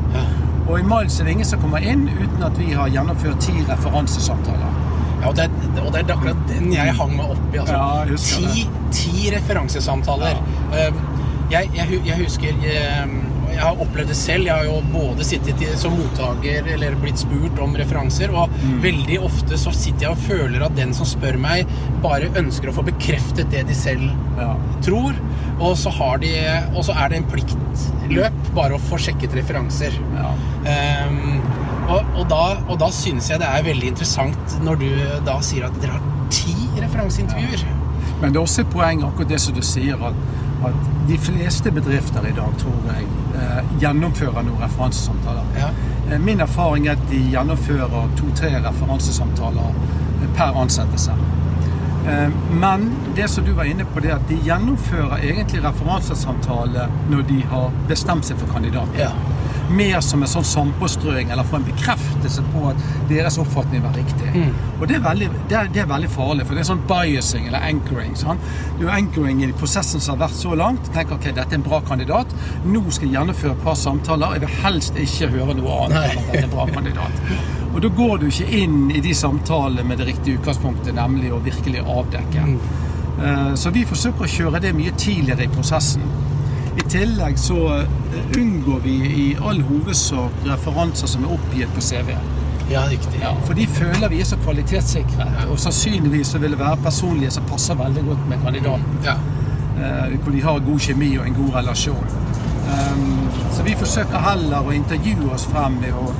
Og 0.65 0.81
i 0.81 0.85
Miles 0.88 1.19
er 1.20 1.29
det 1.29 1.37
ingen 1.37 1.49
som 1.49 1.61
kommer 1.61 1.85
inn 1.85 2.06
uten 2.09 2.43
at 2.47 2.56
vi 2.59 2.70
har 2.73 2.88
gjennomført 2.93 3.43
ti 3.44 3.55
referansesamtaler. 3.69 4.81
Ja, 5.20 5.29
og 5.29 5.37
det, 5.37 5.49
og 5.81 5.91
det, 5.93 6.00
er 6.00 6.15
akkurat 6.15 6.41
den 6.49 6.73
jeg 6.73 6.94
hang 6.99 7.12
meg 7.17 7.32
opp 7.32 7.55
i. 7.55 7.61
Altså. 7.61 7.77
Ja, 7.77 8.17
ti, 8.17 8.65
ti, 8.93 9.29
referansesamtaler. 9.32 10.41
Ja. 10.73 10.88
Uh, 10.88 11.03
jeg, 11.53 11.70
jeg, 11.77 12.00
jeg, 12.09 12.19
husker 12.25 12.65
uh, 12.65 13.15
jeg 13.55 13.62
har 13.62 13.81
opplevd 13.81 14.11
det 14.11 14.17
selv. 14.19 14.49
Jeg 14.49 14.55
har 14.55 14.67
jo 14.69 14.79
både 14.93 15.27
sittet 15.27 15.62
som 15.81 15.95
mottaker 15.97 16.67
eller 16.75 16.97
blitt 17.01 17.21
spurt 17.23 17.59
om 17.62 17.77
referanser, 17.79 18.33
og 18.35 18.53
mm. 18.55 18.79
veldig 18.85 19.19
ofte 19.27 19.59
så 19.61 19.73
sitter 19.75 20.09
jeg 20.09 20.15
og 20.15 20.25
føler 20.27 20.65
at 20.67 20.77
den 20.79 20.95
som 20.97 21.09
spør 21.09 21.39
meg, 21.41 21.71
bare 22.05 22.31
ønsker 22.41 22.71
å 22.71 22.77
få 22.77 22.87
bekreftet 22.87 23.53
det 23.55 23.65
de 23.69 23.77
selv 23.79 24.06
ja. 24.39 24.53
tror, 24.85 25.19
og 25.61 25.77
så, 25.79 25.93
de, 26.23 26.33
og 26.75 26.83
så, 26.87 26.97
er 26.99 27.12
det 27.12 27.21
en 27.21 27.29
pliktløp 27.31 28.51
bare 28.56 28.77
å 28.77 28.83
få 28.83 28.99
sjekket 29.01 29.37
referanser. 29.39 29.95
Ja. 30.17 30.33
Um, 30.65 31.39
og, 31.85 32.01
og, 32.17 32.25
da, 32.31 32.43
og 32.65 32.79
da 32.81 32.89
synes 32.95 33.29
jeg 33.31 33.43
det 33.43 33.49
er 33.49 33.67
veldig 33.67 33.91
interessant 33.93 34.59
når 34.65 34.81
du 34.81 34.89
da 35.27 35.37
sier 35.45 35.67
at 35.69 35.77
dere 35.83 35.99
har 35.99 36.31
ti 36.33 36.55
referanseintervjuer. 36.81 37.67
Ja. 37.69 37.81
Men 38.23 38.33
det 38.33 38.41
er 38.41 38.47
også 38.47 38.65
et 38.65 38.73
poeng 38.73 39.05
akkurat 39.05 39.35
det 39.35 39.41
som 39.43 39.56
du 39.56 39.61
sier, 39.65 40.01
at, 40.01 40.17
at 40.65 40.91
de 41.09 41.19
fleste 41.21 41.73
bedrifter 41.75 42.25
i 42.25 42.33
dag, 42.37 42.56
tror 42.61 42.89
jeg, 42.89 43.09
eh, 43.34 43.60
gjennomfører 43.82 44.46
noen 44.46 44.62
referansesamtaler. 44.62 45.44
Ja. 45.58 45.70
Eh, 46.10 46.19
min 46.20 46.41
erfaring 46.41 46.86
er 46.86 46.98
at 46.98 47.06
de 47.10 47.20
gjennomfører 47.32 48.10
to-tre 48.19 48.55
referansesamtaler 48.67 49.70
eh, 50.22 50.29
per 50.36 50.60
ansettelse. 50.62 51.17
Eh, 52.08 52.29
men 52.50 52.91
det 53.17 53.31
som 53.31 53.44
du 53.44 53.53
var 53.53 53.64
inne 53.70 53.84
på, 53.84 54.00
det 54.00 54.10
er 54.12 54.19
at 54.19 54.29
de 54.29 54.41
gjennomfører 54.44 55.22
egentlig 55.22 55.64
referansesamtale 55.64 56.88
når 57.10 57.29
de 57.31 57.41
har 57.50 57.70
bestemt 57.88 58.29
seg 58.29 58.41
for 58.43 58.53
kandidat. 58.56 58.98
Ja 58.98 59.12
mer 59.73 60.01
som 60.05 60.23
en 60.23 60.31
sånn 60.31 60.47
sandpåstrøing, 60.47 61.31
eller 61.33 61.47
få 61.49 61.59
en 61.61 61.67
bekreftelse 61.67 62.44
på 62.53 62.65
at 62.71 62.83
deres 63.11 63.39
oppfatning 63.41 63.85
var 63.85 63.97
riktig. 63.97 64.31
Mm. 64.35 64.53
Og 64.79 64.87
det 64.89 64.99
er, 64.99 65.03
veldig, 65.05 65.31
det, 65.49 65.56
er, 65.59 65.71
det 65.73 65.83
er, 65.85 65.89
veldig, 65.91 66.11
farlig, 66.13 66.47
for 66.47 66.56
det 66.56 66.65
er 66.65 66.69
sånn 66.71 66.85
biasing 66.91 67.49
eller 67.49 67.67
anchoring. 67.71 68.15
Sånn. 68.19 68.41
Du 68.79 68.87
er 68.87 68.94
anchoring 68.99 69.43
i 69.44 69.51
prosessen 69.56 70.03
som 70.05 70.17
har 70.17 70.27
vært 70.27 70.39
så 70.39 70.55
langt. 70.59 70.93
tenker 70.94 71.19
ok, 71.19 71.29
dette 71.31 71.49
er 71.51 71.61
en 71.61 71.67
bra 71.67 71.81
kandidat. 71.89 72.35
Nå 72.67 72.85
skal 72.91 73.09
jeg 73.09 73.17
gjennomføre 73.19 73.56
et 73.56 73.67
par 73.67 73.79
samtaler. 73.81 74.37
Jeg 74.37 74.47
vil 74.47 74.56
helst 74.65 75.03
ikke 75.06 75.31
høre 75.39 75.59
noe 75.59 75.81
annet 75.85 76.01
enn 76.03 76.23
at 76.23 76.33
dette 76.33 76.41
er 76.43 76.49
en 76.49 76.56
bra 76.56 76.69
kandidat. 76.71 77.23
Og 77.75 77.81
da 77.83 77.91
går 77.91 78.19
du 78.23 78.29
ikke 78.29 78.51
inn 78.63 78.91
i 78.94 79.03
de 79.03 79.15
samtalene 79.19 79.87
med 79.89 79.99
det 79.99 80.13
riktige 80.13 80.39
utgangspunktet, 80.39 80.94
nemlig 80.94 81.33
å 81.35 81.41
virkelig 81.43 81.83
avdekke. 81.83 82.44
Mm. 82.47 82.59
Uh, 83.15 83.51
så 83.59 83.71
vi 83.75 83.85
forsøker 83.87 84.27
å 84.27 84.31
kjøre 84.31 84.61
det 84.63 84.75
mye 84.77 84.94
tidligere 84.99 85.47
i 85.47 85.51
prosessen. 85.51 86.05
I 86.76 86.86
tillegg 86.90 87.38
så 87.38 87.58
eh, 87.78 88.38
unngår 88.38 88.81
vi 88.84 88.94
i 89.24 89.26
all 89.40 89.60
hovedsak 89.69 90.43
referanser 90.46 91.10
som 91.10 91.26
er 91.26 91.36
oppgitt 91.36 91.74
på 91.74 91.84
CV-en. 91.84 92.32
Ja, 92.70 92.86
riktig. 92.88 93.20
Ja, 93.20 93.34
for 93.44 93.54
de 93.54 93.66
føler 93.69 94.08
vi 94.08 94.20
er 94.24 94.28
så 94.28 94.38
kvalitetssikre, 94.40 95.26
og 95.52 95.58
sannsynligvis 95.60 96.32
så 96.32 96.40
vil 96.40 96.56
det 96.56 96.60
være 96.62 96.81
personlige 96.82 97.31
som 97.36 97.44
passer 97.50 97.76
veldig 97.78 98.04
godt 98.08 98.28
med 98.28 98.44
kandidaten. 98.44 99.00
Ja. 99.04 99.19
Eh, 99.74 100.16
hvor 100.22 100.32
de 100.32 100.43
har 100.43 100.62
god 100.69 100.78
kjemi 100.81 101.16
og 101.19 101.26
en 101.28 101.34
god 101.34 101.54
relasjon. 101.58 102.06
Um, 102.64 103.28
så 103.52 103.62
vi 103.62 103.74
forsøker 103.76 104.22
heller 104.24 104.64
å 104.64 104.72
intervjue 104.72 105.28
oss 105.34 105.44
frem 105.50 105.76
med 105.82 105.93
å 105.93 106.12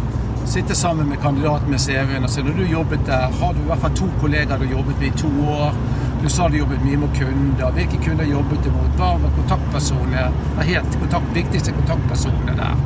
sitte 0.46 0.75
sammen 0.76 1.08
med 1.08 1.23
kandidaten 1.23 1.70
med 1.73 1.80
CV-en 1.80 2.26
og 2.26 2.30
si 2.30 2.42
når 2.44 2.58
du 2.58 2.64
jobbet 2.68 3.06
der, 3.06 3.30
har 3.40 3.54
du 3.54 3.62
i 3.62 3.68
hvert 3.70 3.80
fall 3.80 3.94
to 3.96 4.08
kollegaer 4.20 4.61
du 4.61 4.66
har 4.66 4.75
jobbet 4.76 5.00
med 5.00 5.08
i 5.08 5.23
to 5.23 5.30
år. 5.54 5.78
Du 6.25 6.28
har 6.31 6.37
sa 6.37 6.49
du 6.49 6.57
jobbet 6.59 6.78
mye 6.85 6.97
med 6.97 7.09
kunder. 7.19 7.73
Hvilke 7.76 7.99
kunder 8.04 8.25
jobbet 8.25 8.62
du 8.64 8.71
mot? 8.73 8.93
Hva 8.97 9.11
var 9.21 9.33
kontaktpersonene? 9.37 10.23
Hva 10.54 10.64
het 10.64 10.95
kontakt, 10.97 11.26
viktigste 11.37 11.75
kontaktpersonene 11.76 12.54
der? 12.57 12.78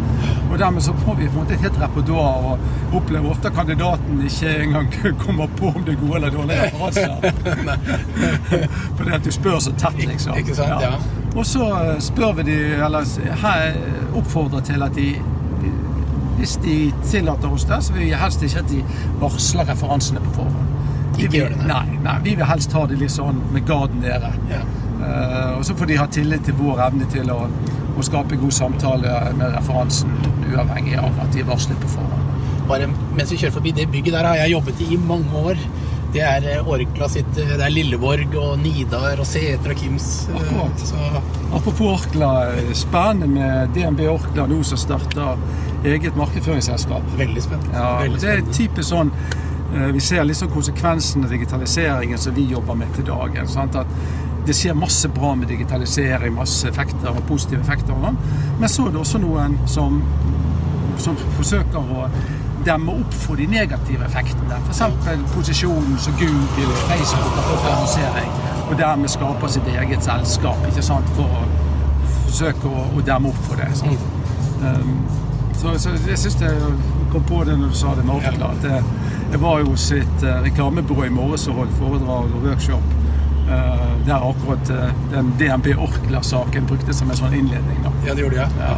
Og 0.49 0.57
dermed 0.59 0.83
så 0.83 0.95
får 1.05 1.21
vi 1.21 1.29
på 1.29 1.37
en 1.37 1.45
måte 1.45 1.55
et 1.55 1.63
helt 1.63 1.77
repertoar 1.79 2.49
og 2.51 2.97
opplever 2.99 3.31
ofte 3.31 3.53
at 3.53 3.55
kandidaten 3.55 4.25
ikke 4.27 4.57
engang 4.65 4.91
kommer 5.25 5.47
på 5.61 5.71
om 5.71 5.87
det 5.87 5.95
er 5.95 6.01
gode 6.01 6.19
eller 6.19 6.35
dårlige 6.35 6.67
referanser. 6.67 7.15
Fordi 8.99 9.15
at 9.21 9.29
du 9.29 9.31
spør 9.39 9.63
så 9.69 9.75
tett, 9.85 10.01
liksom. 10.03 10.35
Ikke 10.43 10.59
sant, 10.59 10.83
ja. 10.83 10.97
Og 11.37 11.47
så 11.47 11.69
eh, 11.77 11.93
spør 12.09 12.35
vi 12.41 12.49
de, 12.51 12.57
eller 12.89 13.37
her 13.45 13.79
oppfordrer 14.19 14.67
til 14.67 14.83
at 14.83 14.99
de 14.99 15.13
hvis 16.39 16.59
de 16.63 16.75
tillater 17.07 17.55
oss 17.55 17.65
det, 17.71 17.79
så 17.85 17.95
vil 17.95 18.09
vi 18.09 18.19
helst 18.19 18.43
ikke 18.47 18.67
at 18.67 18.75
de 18.75 18.83
varsler 19.23 19.71
referansene 19.71 20.23
på 20.27 20.35
forhånd. 20.41 20.68
Ikke 21.19 21.33
vi, 21.33 21.41
gjør 21.41 21.55
det, 21.55 21.67
nei. 21.67 21.99
Nei, 22.05 22.17
vi 22.23 22.37
vil 22.39 22.47
helst 22.47 22.75
ha 22.79 22.85
det 22.87 23.01
litt 23.01 23.15
sånn 23.15 23.41
med 23.55 23.67
garden 23.69 24.05
nede. 24.05 24.31
Ja. 24.53 24.63
Uh, 24.99 25.59
og 25.59 25.67
så 25.67 25.75
får 25.79 25.91
de 25.91 25.99
ha 25.99 26.07
tillit 26.15 26.47
til 26.47 26.57
vår 26.59 26.83
evne 26.89 27.07
til 27.13 27.31
å, 27.35 27.41
å 27.99 28.07
skape 28.07 28.39
god 28.39 28.55
samtale 28.55 29.19
med 29.39 29.55
referansen, 29.57 30.15
uavhengig 30.49 30.99
av 30.99 31.19
at 31.25 31.35
de 31.35 31.43
er 31.43 31.51
varslet 31.51 31.79
på 31.83 31.91
forhånd. 31.97 32.25
Bare 32.69 32.89
mens 33.17 33.31
vi 33.33 33.39
kjører 33.41 33.55
forbi 33.55 33.75
det 33.77 33.89
bygget 33.93 34.15
der, 34.15 34.29
har 34.29 34.41
jeg 34.43 34.55
jobbet 34.57 34.83
i 34.85 34.99
mange 35.09 35.45
år. 35.51 35.69
Det 36.13 36.23
er 36.25 36.45
eh, 36.49 36.69
Orkla 36.73 37.05
sitt 37.13 37.37
eh, 37.37 37.51
Det 37.59 37.65
er 37.67 37.73
Lilleborg 37.73 38.33
og 38.41 38.55
Nidar 38.63 39.21
og 39.21 39.27
Sæter 39.29 39.75
og 39.75 39.81
Kims. 39.81 40.07
Akkurat. 40.33 40.81
Så 40.81 41.09
Apropos 41.53 41.85
Orkla, 41.99 42.31
spennende 42.77 43.29
med 43.33 43.75
DNB 43.77 44.07
Orkla 44.09 44.47
nå 44.49 44.63
som 44.65 44.81
starter 44.81 45.37
eget 45.85 46.17
markedsføringsselskap. 46.19 47.13
veldig 47.19 47.43
spent. 47.45 47.69
Ja, 47.75 47.91
veldig 48.03 48.23
det 48.25 48.33
er 48.33 48.43
typisk 48.53 48.89
sånn 48.89 49.13
Vi 49.93 50.01
ser 50.01 50.25
liksom 50.25 50.49
konsekvensen 50.51 51.25
av 51.25 51.31
digitaliseringen 51.31 52.19
som 52.19 52.35
vi 52.35 52.47
jobber 52.49 52.75
med 52.75 52.95
til 52.97 53.05
dagen. 53.07 53.49
Sant? 53.49 53.77
At 53.77 53.87
det 54.49 54.55
skjer 54.57 54.75
masse 54.75 55.09
bra 55.13 55.35
med 55.37 55.51
digitalisering, 55.53 56.35
masse 56.35 56.69
effekter 56.69 57.11
og 57.13 57.23
positive 57.29 57.61
effekter. 57.61 57.93
og 57.93 58.05
sånn. 58.07 58.17
Men 58.61 58.69
så 58.73 58.87
er 58.87 58.95
det 58.95 59.01
også 59.03 59.21
noen 59.21 59.59
som, 59.69 60.01
som 60.99 61.19
forsøker 61.37 61.79
å 61.79 62.07
demme 62.65 62.95
opp 63.01 63.15
for 63.15 63.37
de 63.37 63.47
negative 63.47 64.05
effektene. 64.09 64.57
F.eks. 64.71 64.81
posisjonen 65.35 65.99
som 66.01 66.17
Google 66.21 66.67
og 66.73 66.83
Facebook 66.89 67.37
har 67.37 67.47
fått 67.51 67.69
annonsering, 67.75 68.31
og 68.71 68.75
dermed 68.81 69.13
skaper 69.13 69.53
sitt 69.53 69.69
eget 69.73 70.05
selskap 70.05 70.65
ikke 70.71 70.83
sant? 70.83 71.13
for 71.17 71.29
å 71.29 71.45
forsøke 72.27 72.69
å, 72.73 72.87
å 72.97 73.05
demme 73.05 73.31
opp 73.33 73.45
for 73.47 73.61
det. 73.61 73.69
Sant? 73.77 74.09
Um, 74.65 74.97
så, 75.59 75.77
så 75.81 75.93
jeg 76.07 76.19
syns 76.19 76.41
jeg 76.41 76.73
kom 77.13 77.25
på 77.29 77.45
det 77.47 77.57
når 77.59 77.73
du 77.73 77.79
sa 77.79 77.95
det 77.99 78.05
med 78.07 78.17
Orkla. 78.17 78.51
at 78.57 78.63
det- 78.63 78.98
Jeg 79.29 79.41
var 79.43 79.59
jo 79.61 79.73
hos 79.75 79.91
et 79.93 80.23
eh, 80.25 80.39
reklamebyrå 80.47 81.05
i 81.07 81.11
morges 81.13 81.45
og 81.51 81.59
holdt 81.63 81.75
foredrag 81.81 82.31
og 82.35 82.47
workshop. 82.49 82.95
eh, 83.49 83.89
der 84.07 84.25
akkurat 84.25 84.71
eh, 84.73 84.93
den 85.13 85.33
DNB 85.41 85.67
Orkla-saken 85.85 86.67
brukte 86.69 86.95
som 86.97 87.11
en 87.13 87.17
sånn 87.21 87.35
innledning. 87.37 87.83
da. 87.85 87.93
Ja, 88.07 88.15
det 88.15 88.25
gjorde 88.25 88.41
jeg. 88.43 88.49
Ja. 88.63 88.77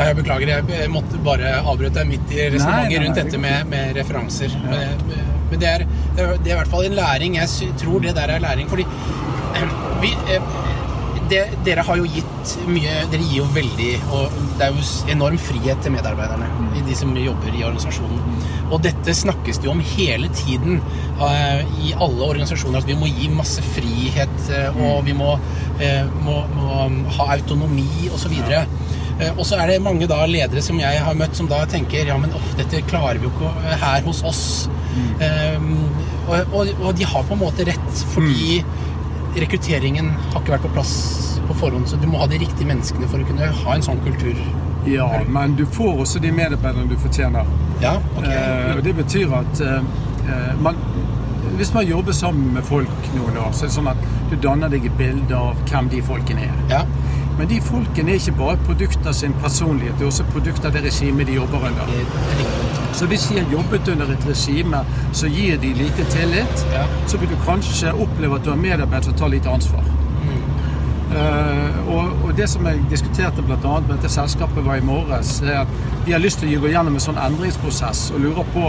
Ja, 0.00 0.06
jeg 0.08 0.16
beklager, 0.16 0.48
jeg 0.48 0.88
måtte 0.90 1.18
bare 1.20 1.58
avbryte 1.60 1.98
deg 2.00 2.08
midt 2.08 2.30
i 2.32 2.46
resonnementet 2.54 3.02
rundt 3.04 3.18
dette 3.20 3.38
med, 3.42 3.66
med 3.68 3.96
referanser. 3.98 4.54
Men, 4.64 5.02
men 5.50 5.60
det, 5.60 5.68
er, 5.68 5.84
det 6.16 6.24
er 6.24 6.38
det 6.40 6.48
er 6.48 6.54
i 6.54 6.58
hvert 6.62 6.70
fall 6.72 6.86
en 6.88 6.96
læring. 6.96 7.36
Jeg 7.36 7.74
tror 7.82 8.00
det 8.00 8.14
der 8.16 8.32
er 8.32 8.40
læring, 8.40 8.70
fordi 8.70 8.86
vi, 10.00 10.14
det, 11.30 11.42
dere 11.66 11.84
har 11.86 12.00
jo 12.00 12.06
gitt 12.10 12.54
mye 12.70 12.92
Dere 13.12 13.26
gir 13.26 13.42
jo 13.42 13.46
veldig 13.54 13.90
Og 14.16 14.38
det 14.58 14.66
er 14.66 14.72
jo 14.74 14.84
enorm 15.12 15.36
frihet 15.42 15.82
til 15.84 15.92
medarbeiderne, 15.94 16.48
i 16.78 16.82
de 16.86 16.96
som 16.96 17.12
jobber 17.16 17.54
i 17.54 17.62
organisasjonen. 17.66 18.40
Og 18.70 18.82
dette 18.84 19.14
snakkes 19.16 19.60
det 19.60 19.68
jo 19.68 19.74
om 19.74 19.82
hele 19.96 20.30
tiden 20.34 20.80
uh, 21.20 21.60
i 21.82 21.92
alle 21.96 22.28
organisasjoner, 22.28 22.80
at 22.82 22.88
vi 22.88 22.98
må 22.98 23.10
gi 23.10 23.30
masse 23.34 23.64
frihet, 23.72 24.36
uh, 24.52 24.80
og 24.86 25.04
vi 25.08 25.14
må, 25.16 25.34
uh, 25.80 26.18
må, 26.24 26.36
må 26.54 26.82
ha 27.18 27.30
autonomi 27.36 28.08
osv. 28.14 28.36
Og 29.36 29.42
så 29.44 29.58
er 29.60 29.68
det 29.68 29.82
mange 29.84 30.06
da 30.08 30.22
ledere 30.24 30.62
som 30.64 30.78
jeg 30.80 31.00
har 31.04 31.16
møtt, 31.18 31.34
som 31.36 31.48
da 31.50 31.58
tenker 31.68 32.08
ja, 32.08 32.14
men 32.16 32.32
åh, 32.32 32.46
dette 32.56 32.80
klarer 32.88 33.20
vi 33.20 33.28
jo 33.28 33.32
ikke 33.34 33.74
her 33.82 34.06
hos 34.06 34.22
oss. 34.24 34.44
Um, 35.20 35.74
og, 36.24 36.54
og, 36.56 36.70
og 36.78 36.94
de 36.96 37.04
har 37.04 37.26
på 37.28 37.36
en 37.36 37.42
måte 37.42 37.66
rett, 37.68 38.04
fordi 38.14 38.62
rekrutteringen 39.36 40.08
har 40.32 40.40
ikke 40.40 40.54
vært 40.56 40.64
på 40.64 40.72
plass 40.78 40.94
på 41.50 41.58
forhånd. 41.60 41.88
Så 41.90 42.00
du 42.00 42.08
må 42.08 42.22
ha 42.22 42.30
de 42.30 42.40
riktige 42.40 42.68
menneskene 42.70 43.08
for 43.10 43.20
å 43.20 43.28
kunne 43.28 43.50
ha 43.60 43.76
en 43.76 43.84
sånn 43.84 44.00
kultur. 44.06 44.40
Ja, 44.88 45.10
men 45.28 45.58
du 45.58 45.66
får 45.68 46.00
også 46.06 46.22
de 46.24 46.32
medarbeiderne 46.32 46.88
du 46.88 46.96
fortjener. 47.00 47.48
Ja, 47.82 47.94
okay. 48.16 48.32
Eh, 48.36 48.76
og 48.76 48.84
det 48.84 48.94
betyr 48.96 49.32
at 49.34 49.60
eh, 49.64 49.76
eh, 50.28 50.62
man, 50.62 50.76
hvis 51.56 51.74
man 51.74 51.86
jobber 51.86 52.12
sammen 52.12 52.54
med 52.54 52.62
folk 52.62 53.12
noen 53.16 53.36
år, 53.40 53.52
så 53.52 53.64
er 53.64 53.70
det 53.72 53.76
sånn 53.78 53.88
at 53.92 54.02
du 54.30 54.36
danner 54.36 54.68
deg 54.72 54.84
et 54.86 54.98
bilde 54.98 55.36
av 55.36 55.56
hvem 55.70 55.88
de 55.92 56.02
folkene 56.02 56.48
er. 56.50 56.60
ja. 56.70 56.84
Men 57.38 57.48
de 57.48 57.56
folkene 57.64 58.12
er 58.12 58.18
ikke 58.20 58.34
bare 58.36 58.58
produkt 58.66 59.06
av 59.08 59.14
sin 59.16 59.32
personlighet, 59.40 59.94
det 59.96 60.04
er 60.04 60.10
også 60.10 60.26
produkt 60.28 60.64
av 60.68 60.74
det 60.74 60.82
regimet 60.84 61.26
de 61.30 61.38
jobber 61.38 61.62
under. 61.70 61.88
er. 61.96 62.50
Så 62.92 63.06
hvis 63.08 63.22
de 63.30 63.38
har 63.38 63.46
jobbet 63.52 63.88
under 63.88 64.10
et 64.12 64.26
regime 64.28 64.82
som 65.12 65.32
gir 65.32 65.56
de 65.62 65.70
lite 65.78 66.04
tillit, 66.12 66.66
Ja. 66.74 66.84
så 67.06 67.16
vil 67.16 67.28
du 67.32 67.36
kanskje 67.46 67.94
oppleve 67.94 68.36
at 68.36 68.44
du 68.44 68.50
har 68.50 68.56
medarbeidere 68.60 69.04
som 69.04 69.14
tar 69.14 69.28
lite 69.28 69.48
ansvar. 69.48 69.84
Det 72.40 72.46
som 72.48 72.64
jeg 72.64 72.78
diskuterte 72.88 73.42
bl.a. 73.44 73.58
med 73.84 73.90
dette 73.90 74.08
selskapet 74.08 74.64
var 74.64 74.78
i 74.80 74.84
morges, 74.84 75.42
er 75.44 75.58
at 75.60 75.72
de 76.06 76.14
har 76.14 76.22
lyst 76.22 76.40
til 76.40 76.54
å 76.56 76.62
gå 76.62 76.70
gjennom 76.72 76.94
en 76.96 77.02
sånn 77.04 77.20
endringsprosess 77.20 78.06
og 78.14 78.22
lurer 78.24 78.48
på 78.54 78.62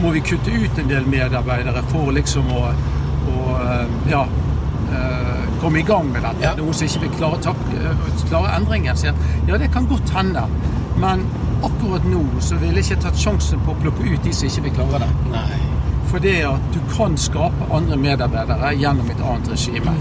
må 0.00 0.12
vi 0.14 0.22
kutte 0.24 0.54
ut 0.54 0.80
en 0.80 0.88
del 0.88 1.04
medarbeidere 1.12 1.82
for 1.90 2.08
liksom 2.16 2.48
å, 2.56 2.62
å 3.28 3.58
eh, 3.66 3.92
ja, 4.14 4.22
eh, 4.96 5.44
komme 5.60 5.82
i 5.82 5.84
gang 5.92 6.08
med 6.08 6.24
dette. 6.24 6.46
Ja. 6.46 6.54
Noen 6.56 6.80
som 6.80 6.88
ikke 6.88 7.04
vil 7.04 7.14
klare, 7.18 7.42
tak, 7.44 7.60
eh, 7.76 8.02
klare 8.30 8.56
endringen. 8.56 8.96
Sier 8.96 9.12
at, 9.12 9.30
ja, 9.50 9.60
det 9.60 9.68
kan 9.76 9.92
godt 9.92 10.16
hende, 10.16 10.48
men 10.96 11.28
akkurat 11.68 12.08
nå 12.08 12.24
så 12.40 12.56
ville 12.64 12.80
jeg 12.80 12.94
ikke 12.94 13.10
tatt 13.10 13.24
sjansen 13.28 13.60
på 13.66 13.76
å 13.76 13.82
plukke 13.84 14.08
ut 14.08 14.24
de 14.24 14.32
som 14.32 14.48
ikke 14.48 14.70
vil 14.70 14.78
klare 14.80 15.04
det. 15.04 15.14
Nei. 15.34 15.64
For 16.08 16.24
det 16.24 16.38
at 16.48 16.72
du 16.72 16.80
kan 16.96 17.20
skape 17.20 17.68
andre 17.68 18.00
medarbeidere 18.08 18.72
gjennom 18.80 19.12
et 19.12 19.20
annet 19.20 19.52
regime. 19.52 19.98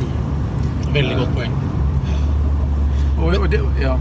Veldig 0.95 1.25
godt 1.25 1.41
poeng. 1.41 1.65
Og, 3.17 3.33
og 3.33 3.49
det, 3.51 3.61
ja. 3.81 3.97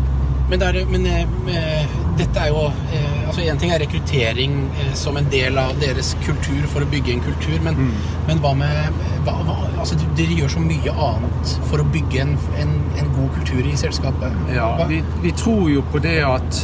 Men, 0.50 0.61
det 0.61 0.66
er, 0.68 0.87
men 0.87 1.06
eh, 1.06 1.94
dette 2.18 2.38
er 2.38 2.52
jo 2.52 2.68
eh, 2.94 3.23
altså 3.26 3.42
En 3.50 3.58
ting 3.58 3.73
er 3.75 3.80
rekruttering 3.82 4.52
eh, 4.78 4.92
som 4.94 5.16
en 5.18 5.26
del 5.32 5.58
av 5.58 5.75
deres 5.82 6.12
kultur 6.23 6.68
for 6.70 6.87
å 6.87 6.90
bygge 6.90 7.16
en 7.16 7.25
kultur, 7.25 7.56
men, 7.64 7.80
men 8.28 8.42
hva 8.44 8.52
med 8.58 9.00
hva, 9.26 9.40
hva, 9.42 9.56
altså, 9.75 9.99
Dere 10.18 10.38
gjør 10.38 10.54
så 10.54 10.62
mye 10.62 10.94
annet 11.08 11.56
for 11.70 11.82
å 11.82 11.88
bygge 11.96 12.23
en, 12.23 12.37
en, 12.62 12.76
en 13.00 13.11
god 13.16 13.32
kultur 13.40 13.66
i 13.66 13.75
selskapet. 13.80 14.37
Ja, 14.54 14.70
vi, 14.88 15.02
vi 15.25 15.35
tror 15.37 15.66
jo 15.73 15.82
på 15.90 16.02
det 16.04 16.20
at 16.26 16.62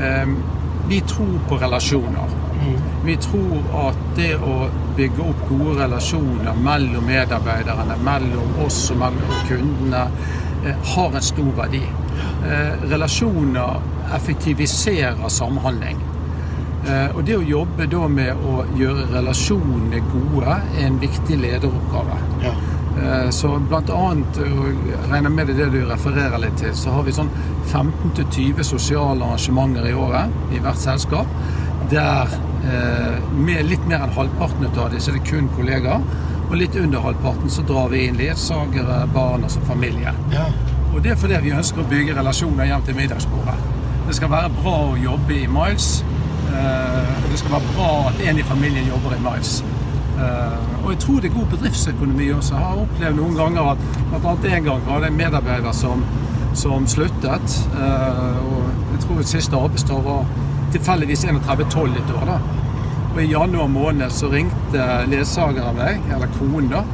eh, 0.00 0.32
Vi 0.88 0.98
tror 1.08 1.36
på 1.48 1.56
relasjoner. 1.60 2.32
Mm. 2.62 2.78
Vi 3.04 3.14
tror 3.22 3.68
at 3.88 4.00
det 4.16 4.32
å 4.36 4.68
bygge 4.96 5.24
opp 5.24 5.44
gode 5.48 5.76
relasjoner 5.82 6.58
mellom 6.64 7.06
medarbeiderne, 7.06 7.96
mellom 8.06 8.58
oss 8.66 8.80
og 8.92 9.00
mellom 9.02 9.36
kundene, 9.48 10.02
har 10.94 11.16
en 11.16 11.22
stor 11.22 11.52
verdi. 11.56 11.82
Eh, 12.46 12.88
relasjoner 12.90 13.80
effektiviserer 14.14 15.28
samhandling. 15.28 15.98
Eh, 16.86 17.16
og 17.16 17.24
det 17.26 17.36
å 17.38 17.44
jobbe 17.46 17.86
da 17.86 18.06
med 18.10 18.46
å 18.48 18.62
gjøre 18.78 19.06
relasjonene 19.12 20.02
gode, 20.10 20.58
er 20.76 20.86
en 20.86 20.98
viktig 21.02 21.38
lederoppgave. 21.38 22.18
Ja. 22.42 22.54
Eh, 23.02 23.30
Så 23.30 23.54
annet, 23.56 24.38
regner 25.10 25.30
med 25.30 25.46
det 25.46 25.56
det 25.56 25.70
du 25.72 25.84
refererer 25.86 26.38
litt 26.38 26.56
til, 26.56 26.74
så 26.74 26.90
har 26.90 27.02
vi 27.02 27.12
sånn 27.12 27.30
15-20 27.72 28.62
sosiale 28.62 29.24
arrangementer 29.24 29.86
i 29.86 29.94
året 29.94 30.28
i 30.52 30.58
hvert 30.58 30.78
selskap. 30.78 31.26
Der 31.90 32.28
eh, 32.64 33.22
med 33.34 33.64
litt 33.66 33.86
mer 33.86 34.02
enn 34.02 34.14
halvparten 34.16 34.66
av 34.66 34.90
disse 34.90 35.10
så 35.10 35.14
er 35.14 35.20
det 35.20 35.30
kun 35.30 35.48
kollegaer. 35.56 36.02
Og 36.52 36.58
litt 36.60 36.74
under 36.76 37.00
halvparten 37.00 37.48
så 37.50 37.62
drar 37.64 37.86
vi 37.88 38.02
inn 38.04 38.18
ledsagere, 38.20 39.06
barn, 39.14 39.46
altså 39.46 39.60
familie. 39.64 40.12
Ja. 40.34 40.50
Og 40.92 40.98
det 41.00 41.14
er 41.14 41.16
fordi 41.16 41.38
vi 41.46 41.54
ønsker 41.56 41.80
å 41.80 41.86
bygge 41.88 42.16
relasjoner 42.18 42.68
hjem 42.68 42.82
til 42.84 42.98
middagsbordet. 42.98 43.54
Det 44.04 44.16
skal 44.18 44.28
være 44.34 44.50
bra 44.58 44.74
å 44.90 44.98
jobbe 45.00 45.38
i 45.38 45.46
Miles. 45.48 46.02
eh, 46.52 47.14
det 47.30 47.38
skal 47.40 47.54
være 47.54 47.72
bra 47.72 47.88
at 48.10 48.20
en 48.28 48.38
i 48.38 48.42
familien 48.44 48.90
jobber 48.90 49.16
i 49.16 49.22
Miles. 49.24 49.62
Eh, 50.20 50.84
og 50.84 50.90
jeg 50.92 50.98
tror 50.98 51.20
det 51.20 51.30
er 51.30 51.38
god 51.38 51.46
bedriftsøkonomi 51.54 52.30
også. 52.36 52.54
Jeg 52.54 52.64
har 52.66 52.82
opplevd 52.84 53.16
noen 53.16 53.38
ganger 53.40 53.70
at 53.72 54.18
annet 54.20 54.48
en 54.52 54.64
gang 54.64 54.84
var 54.86 55.00
det 55.00 55.08
en 55.08 55.16
medarbeider 55.16 55.72
som, 55.72 56.04
som 56.54 56.84
sluttet. 56.86 57.60
eh, 57.80 58.36
og 58.44 58.68
jeg 58.92 59.06
tror 59.06 59.22
siste 59.22 59.56
arbeidsdag 59.56 60.04
var 60.04 60.28
tilfeldigvis 60.76 61.24
31-12 61.24 61.96
et 61.96 62.12
år. 62.18 62.28
da. 62.34 62.61
Og 63.12 63.22
i 63.22 63.28
januar 63.28 63.68
måned 63.68 64.12
så 64.14 64.30
ringte 64.32 64.84
ledsageren 65.10 65.76
meg, 65.76 66.00
eller 66.14 66.30
konen 66.38 66.70
da, 66.72 66.84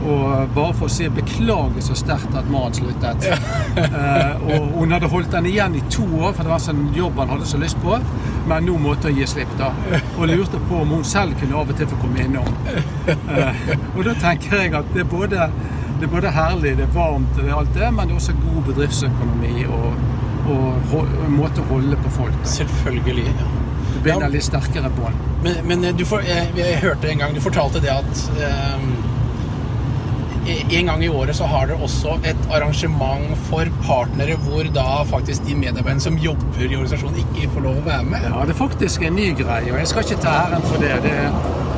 Og 0.00 0.48
bare 0.54 0.72
for 0.74 0.88
å 0.88 0.90
si 0.90 1.04
beklager 1.12 1.82
så 1.84 1.94
sterkt 1.98 2.34
at 2.34 2.48
mannen 2.50 2.74
sluttet. 2.74 3.26
Eh, 3.80 4.40
og 4.50 4.64
hun 4.80 4.90
hadde 4.94 5.08
holdt 5.12 5.30
den 5.30 5.46
igjen 5.46 5.76
i 5.78 5.82
to 5.92 6.02
år, 6.18 6.32
for 6.34 6.42
det 6.42 6.50
var 6.50 6.58
en 6.58 6.64
sånn 6.64 6.88
jobb 6.96 7.20
han 7.20 7.30
hadde 7.30 7.46
så 7.46 7.60
lyst 7.60 7.78
på. 7.84 7.98
Men 8.50 8.64
nå 8.66 8.74
måtte 8.82 9.12
hun 9.12 9.20
gi 9.20 9.28
slipp, 9.30 9.52
da. 9.60 9.68
Og 10.16 10.26
lurte 10.26 10.58
på 10.70 10.80
om 10.82 10.96
hun 10.96 11.04
selv 11.06 11.36
kunne 11.38 11.60
av 11.60 11.70
og 11.70 11.78
til 11.78 11.88
få 11.92 12.00
komme 12.00 12.24
innom. 12.24 12.48
Eh, 13.06 13.62
og 13.94 14.02
da 14.08 14.16
tenker 14.24 14.64
jeg 14.64 14.74
at 14.80 14.90
det 14.96 15.04
er 15.04 15.08
både, 15.12 15.46
det 16.00 16.08
er 16.08 16.12
både 16.16 16.34
herlig, 16.34 16.74
det 16.80 16.88
er 16.88 16.92
varmt, 16.96 17.32
det 17.36 17.46
er 17.46 17.56
alt 17.60 17.72
det, 17.76 17.92
men 17.94 18.10
det 18.10 18.16
er 18.16 18.22
også 18.24 18.36
god 18.40 18.60
bedriftsøkonomi 18.72 19.66
og, 19.68 19.88
og, 20.50 20.94
og 20.98 21.26
måte 21.36 21.62
å 21.62 21.70
holde 21.74 22.00
på 22.02 22.14
folk. 22.18 22.40
Da. 22.42 22.54
Selvfølgelig. 22.58 23.28
Ja. 23.30 23.69
Du 24.02 24.08
ja. 24.08 24.18
litt 24.32 24.46
sterkere 24.46 24.90
bånd. 24.96 25.16
Men, 25.44 25.60
men 25.68 25.96
du 25.96 26.04
får, 26.08 26.24
jeg, 26.28 26.50
jeg 26.56 26.80
hørte 26.82 27.08
en 27.08 27.22
gang 27.22 27.32
Du 27.36 27.40
fortalte 27.40 27.80
det 27.80 27.92
at 27.92 28.24
eh, 28.44 28.82
en 30.50 30.86
gang 30.88 31.04
i 31.04 31.08
året 31.08 31.36
så 31.36 31.46
har 31.48 31.68
dere 31.68 31.84
også 31.84 32.16
et 32.26 32.48
arrangement 32.50 33.32
for 33.48 33.68
partnere 33.84 34.36
hvor 34.44 34.66
da 34.74 35.04
faktisk 35.08 35.44
de 35.46 35.54
medarbeiderne 35.54 36.02
som 36.02 36.18
jobber 36.18 36.64
i 36.64 36.74
organisasjonen, 36.74 37.20
ikke 37.22 37.52
får 37.54 37.66
lov 37.68 37.80
å 37.82 37.86
være 37.86 38.08
med. 38.08 38.28
Ja, 38.32 38.44
det 38.48 38.56
er 38.56 38.60
faktisk 38.60 39.04
en 39.06 39.18
ny 39.20 39.30
greie, 39.38 39.68
og 39.70 39.78
jeg 39.78 39.90
skal 39.92 40.06
ikke 40.06 40.22
ta 40.24 40.36
æren 40.46 40.64
for 40.66 40.82
det. 40.82 40.96
Det 41.04 41.16
er 41.20 41.30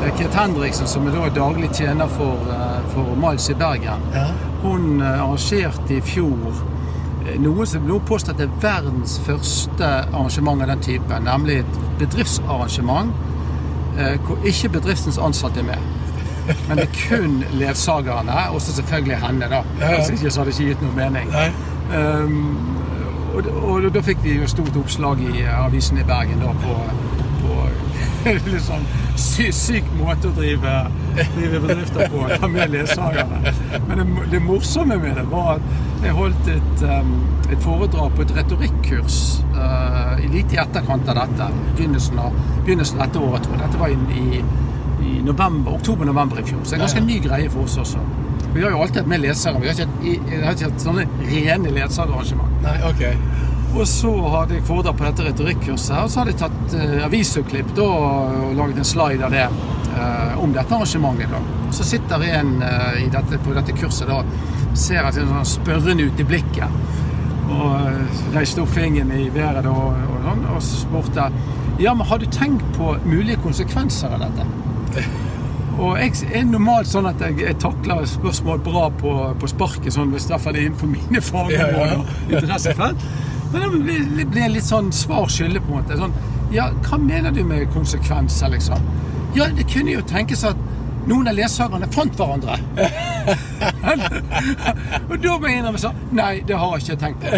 er 0.02 0.34
Henriksen, 0.34 0.86
som 0.86 1.06
er 1.06 1.14
da 1.14 1.28
daglig 1.30 1.68
tjener 1.74 2.08
for, 2.10 2.38
eh, 2.50 2.80
for 2.94 3.16
Miles 3.16 3.50
i 3.50 3.54
Bergen. 3.54 4.00
Ja. 4.14 4.26
Hun 4.62 5.00
eh, 5.00 5.22
arrangerte 5.22 5.94
i 5.96 6.00
fjor 6.00 6.48
eh, 6.50 6.71
noe 7.38 7.66
som 7.66 7.86
at 7.86 8.38
det 8.38 8.46
er 8.48 8.60
verdens 8.62 9.20
første 9.24 9.84
arrangement 9.84 10.62
av 10.62 10.68
den 10.72 10.80
typen, 10.80 11.26
nemlig 11.26 11.58
et 11.62 11.80
bedriftsarrangement 11.98 13.12
eh, 13.98 14.18
hvor 14.26 14.38
ikke 14.44 14.68
bedriftens 14.78 15.18
ansatte 15.18 15.60
er 15.60 15.64
med. 15.64 15.90
Men 16.68 16.78
det 16.78 16.88
er 16.88 16.94
kun 17.08 17.44
ledsagerne, 17.52 18.50
og 18.50 18.60
så 18.60 18.72
selvfølgelig 18.74 19.16
henne, 19.16 19.48
da. 19.50 19.62
Hvis 19.78 20.10
ikke 20.10 20.30
så 20.30 20.40
hadde 20.40 20.50
det 20.50 20.60
ikke 20.60 20.72
gitt 20.72 20.82
noe 20.82 20.96
mening. 20.96 21.30
Um, 21.92 22.58
og, 23.34 23.46
og 23.62 23.94
da 23.94 24.02
fikk 24.04 24.24
vi 24.24 24.36
jo 24.40 24.48
stort 24.50 24.76
oppslag 24.76 25.20
i 25.22 25.44
avisen 25.46 25.98
i 25.98 26.04
Bergen 26.08 26.42
da 26.42 26.52
på 26.64 26.76
litt 28.26 28.64
sånn 28.64 28.84
sy 29.18 29.48
syk 29.54 29.88
måte 29.98 30.30
å 30.30 30.34
drive, 30.36 30.72
drive 31.36 31.60
bedrifter 31.64 32.08
på, 32.12 32.24
ta 32.40 32.48
med 32.50 32.72
ledsagerne. 32.72 33.52
Men 33.88 34.00
det, 34.00 34.06
det 34.32 34.42
morsomme 34.44 34.98
med 35.02 35.18
det 35.18 35.26
var 35.30 35.56
at 35.56 36.06
jeg 36.06 36.16
holdt 36.16 36.48
et, 36.50 36.84
um, 36.88 37.12
et 37.48 37.60
foredrag 37.62 38.16
på 38.16 38.24
et 38.24 38.34
retorikkurs 38.38 39.18
uh, 39.54 40.18
litt 40.32 40.54
i 40.54 40.60
etterkant 40.62 41.10
av 41.12 41.20
dette. 41.20 41.48
Begynnelsen 41.76 42.18
av, 42.22 42.40
begynnelsen 42.64 42.98
av 42.98 43.06
dette 43.06 43.22
året, 43.22 43.46
tror 43.46 43.56
jeg. 43.56 43.62
Dette 43.66 43.82
var 43.82 43.94
i, 43.94 44.42
i, 45.02 45.14
november, 45.22 45.76
oktober-november 45.78 46.42
i 46.42 46.46
fjor. 46.48 46.64
Så 46.64 46.74
det 46.74 46.78
er 46.78 46.80
en 46.80 46.86
ganske 46.88 47.04
ny 47.06 47.20
greie 47.22 47.50
for 47.52 47.68
oss 47.68 47.78
også. 47.82 48.02
Vi 48.52 48.64
har 48.64 48.74
jo 48.74 48.82
alltid 48.84 49.02
hatt 49.02 49.08
med 49.08 49.22
lesere. 49.22 49.60
Vi 49.62 49.70
har 49.70 49.78
ikke 49.78 50.66
hatt, 50.68 50.82
sånne 50.82 51.06
rene 51.28 51.72
ledsagerarrangement. 51.72 52.58
Nei, 52.66 52.74
ok. 52.90 53.04
Og 53.72 53.86
så 53.88 54.10
hadde 54.34 54.58
jeg 54.58 54.66
foredrag 54.68 54.98
på 54.98 55.06
dette 55.06 55.24
retorikkurset, 55.30 55.94
og 55.96 56.10
så 56.12 56.20
hadde 56.20 56.34
jeg 56.34 56.40
tatt 56.42 56.74
uh, 56.76 56.98
avisutklipp 57.06 57.70
da, 57.76 57.86
og 57.88 58.56
laget 58.58 58.82
en 58.82 58.88
slide 58.88 59.24
av 59.24 59.32
det 59.32 59.46
eh, 59.46 60.42
om 60.42 60.52
dette 60.52 60.74
arrangementet. 60.74 61.32
da. 61.32 61.70
Så 61.72 61.86
sitter 61.88 62.24
en 62.28 62.62
eh, 62.62 63.04
i 63.04 63.08
dette, 63.12 63.40
på 63.40 63.54
dette 63.56 63.72
kurset 63.76 64.10
da, 64.10 64.20
ser 64.76 65.08
at 65.08 65.16
jeg 65.16 65.28
sånn 65.28 65.48
spørrende 65.48 66.08
ut 66.08 66.20
i 66.20 66.28
blikket. 66.28 66.78
Og 67.52 67.64
uh, 67.72 68.20
reiste 68.36 68.62
opp 68.62 68.70
fingeren 68.72 69.10
i 69.12 69.26
været 69.32 69.64
da, 69.66 69.72
og, 69.72 69.98
og, 70.08 70.20
sånn, 70.28 70.46
og 70.52 70.62
spurte 70.64 71.26
ja, 71.80 71.92
men 71.96 72.06
har 72.06 72.20
du 72.20 72.28
tenkt 72.30 72.64
på 72.76 72.94
mulige 73.08 73.40
konsekvenser 73.42 74.12
av 74.12 74.22
dette? 74.22 75.02
Og 75.80 75.96
jeg 75.98 76.28
er 76.36 76.44
normalt 76.46 76.88
sånn 76.88 77.08
at 77.08 77.20
jeg, 77.24 77.40
jeg 77.42 77.56
takler 77.60 78.04
spørsmål 78.08 78.60
bra 78.64 78.86
på, 79.00 79.12
på 79.40 79.50
sparket, 79.50 79.90
sånn, 79.96 80.12
hvis 80.14 80.28
derfor 80.30 80.54
det 80.54 80.62
er 80.62 80.70
innenfor 80.70 80.92
mine 80.92 81.24
fagområder 81.24 82.02
Ja, 82.30 82.42
ja. 82.44 83.00
Men 83.52 83.60
det 83.60 83.68
blir, 83.84 84.26
blir 84.32 84.48
litt 84.56 84.66
sånn 84.66 84.92
svar 84.96 85.26
skyldig, 85.30 85.60
på 85.66 85.72
en 85.72 85.76
måte. 85.82 85.96
Sånn, 86.00 86.14
ja, 86.52 86.64
hva 86.88 86.96
mener 87.00 87.30
du 87.32 87.44
med 87.44 87.72
konsekvenser, 87.74 88.48
liksom? 88.52 88.78
Ja, 89.36 89.44
det 89.56 89.64
kunne 89.72 89.90
jo 89.94 90.02
tenkes 90.08 90.44
at 90.44 90.56
noen 91.08 91.28
av 91.30 91.34
ledsagerne 91.34 91.86
fant 91.92 92.16
hverandre. 92.18 92.56
og 95.10 95.16
da 95.22 95.38
må 95.38 95.46
jeg 95.48 95.58
innrømme 95.60 95.78
sånn 95.78 95.94
Nei, 96.14 96.40
det 96.46 96.56
har 96.58 96.70
jeg 96.74 96.82
ikke 96.84 96.96
tenkt 97.02 97.18
på. 97.22 97.28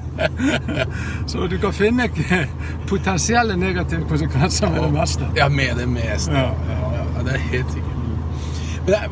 Så 1.30 1.36
du 1.50 1.56
kan 1.62 1.72
finne 1.76 2.04
potensielle 2.90 3.54
negative 3.60 4.04
konsekvenser 4.10 4.66
med 4.72 4.80
det 4.86 4.92
meste. 4.96 5.24
Ja, 5.38 5.46
med 5.52 5.72
det 5.80 5.88
meste. 5.90 6.36
Ja. 6.36 6.40
Ja, 6.70 6.76
ja, 7.00 7.04
det 7.26 7.32
er 7.36 7.42
helt 7.50 7.70
sikkert. 7.74 7.96
Men, 8.86 8.94
er, 8.96 9.02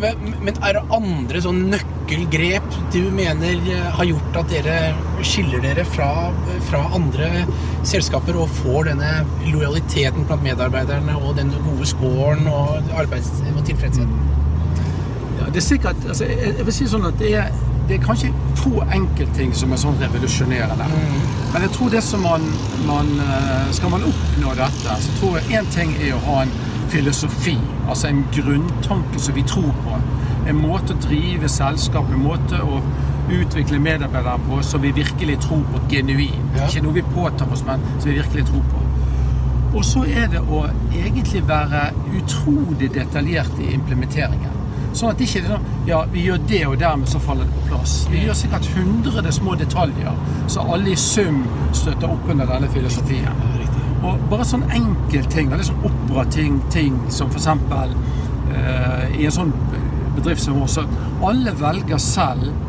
men 0.40 0.54
er 0.64 0.70
det 0.78 0.84
andre 0.96 1.38
sånn 1.44 1.60
nøkkelgrep 1.74 2.68
du 2.94 3.02
mener 3.14 3.54
eh, 3.68 3.88
har 3.98 4.06
gjort 4.08 4.32
at 4.40 4.48
dere 4.54 4.76
skiller 5.26 5.62
dere 5.64 5.84
fra, 5.88 6.30
fra 6.68 6.82
andre 6.96 7.44
selskaper 7.86 8.36
og 8.38 8.50
får 8.60 8.90
denne 8.90 9.12
lojaliteten 9.52 10.26
blant 10.28 10.44
medarbeiderne 10.44 11.16
og 11.18 11.36
den 11.38 11.52
gode 11.64 11.86
scoren 11.86 12.46
og 12.50 12.92
arbeids- 12.98 13.32
og 13.56 13.64
tilfredsheten? 13.66 14.20
Ja, 15.38 15.46
det 15.46 15.56
er 15.56 15.66
sikkert, 15.66 15.96
altså, 16.08 16.24
jeg, 16.24 16.54
jeg 16.58 16.66
vil 16.66 16.74
si 16.74 16.86
sånn 16.90 17.06
at 17.08 17.18
det 17.20 17.34
er, 17.40 17.52
det 17.88 17.98
er 17.98 18.04
kanskje 18.04 18.32
få 18.58 18.82
enkeltting 18.94 19.54
som 19.56 19.72
er 19.72 19.80
sånn 19.80 19.98
revolusjonerende. 20.02 20.88
Men 21.52 21.64
jeg 21.64 21.72
tror 21.76 21.92
det 21.94 22.02
som 22.04 22.24
man, 22.26 22.44
man 22.88 23.14
eh, 23.24 23.70
Skal 23.72 23.92
man 23.92 24.04
oppnå 24.04 24.54
dette, 24.58 24.96
så 25.04 25.14
tror 25.20 25.38
jeg 25.38 25.60
én 25.60 25.70
ting 25.72 25.94
er 26.02 26.16
å 26.16 26.24
ha 26.26 26.42
en 26.44 26.52
filosofi. 26.92 27.56
Altså 27.88 28.10
en 28.10 28.24
grunntanke 28.34 29.20
som 29.20 29.36
vi 29.36 29.44
tror 29.48 29.70
på. 29.84 30.00
En 30.48 30.60
måte 30.60 30.94
å 30.94 31.00
drive 31.04 31.48
selskap 31.52 32.08
en 32.12 32.24
måte 32.24 32.60
å 32.64 32.80
utvikle 33.30 33.78
medarbeidere 33.82 34.38
på 34.48 34.60
som 34.62 34.82
vi 34.82 34.92
virkelig 34.96 35.38
tror 35.44 35.64
på 35.72 35.80
genuint. 35.90 36.56
Ja. 36.56 36.68
Ikke 36.68 36.84
noe 36.84 36.96
vi 36.96 37.06
påtar 37.14 37.52
oss, 37.52 37.64
men 37.66 37.82
som 37.98 38.10
vi 38.10 38.18
virkelig 38.20 38.46
tror 38.50 38.64
på. 38.72 38.84
Og 39.76 39.84
så 39.84 40.04
er 40.08 40.30
det 40.32 40.40
å 40.40 40.62
egentlig 40.96 41.42
være 41.48 41.90
utrolig 42.16 42.88
detaljert 42.94 43.60
i 43.60 43.74
implementeringen. 43.76 44.54
Sånn 44.96 45.12
at 45.12 45.20
det 45.20 45.26
ikke 45.28 45.42
er 45.42 45.50
sånn 45.52 45.66
Ja, 45.88 45.98
vi 46.12 46.24
gjør 46.26 46.40
det, 46.48 46.62
og 46.68 46.78
dermed 46.80 47.08
så 47.08 47.20
faller 47.22 47.48
det 47.48 47.56
på 47.56 47.66
plass. 47.70 47.94
Vi 48.12 48.22
gjør 48.24 48.36
sikkert 48.36 48.68
hundrede 48.74 49.32
små 49.32 49.54
detaljer, 49.60 50.16
så 50.48 50.64
alle 50.74 50.92
i 50.92 50.98
sum 51.00 51.42
støtter 51.76 52.08
opp 52.08 52.28
under 52.32 52.48
denne 52.48 52.70
filosofien. 52.72 53.44
Og 53.98 54.24
bare 54.30 54.46
sånn 54.46 54.64
enkeltting, 54.72 55.52
litt 55.52 55.68
sånn 55.68 55.84
operating 55.88 56.58
ting, 56.72 56.96
som 57.12 57.32
eksempel 57.34 57.92
eh, 58.54 59.18
i 59.18 59.26
en 59.28 59.34
sånn 59.34 59.52
bedrift 60.16 60.44
som 60.44 60.58
vår, 60.60 60.70
så 60.72 60.84
alle 61.26 61.54
velger 61.58 62.00
selv 62.02 62.67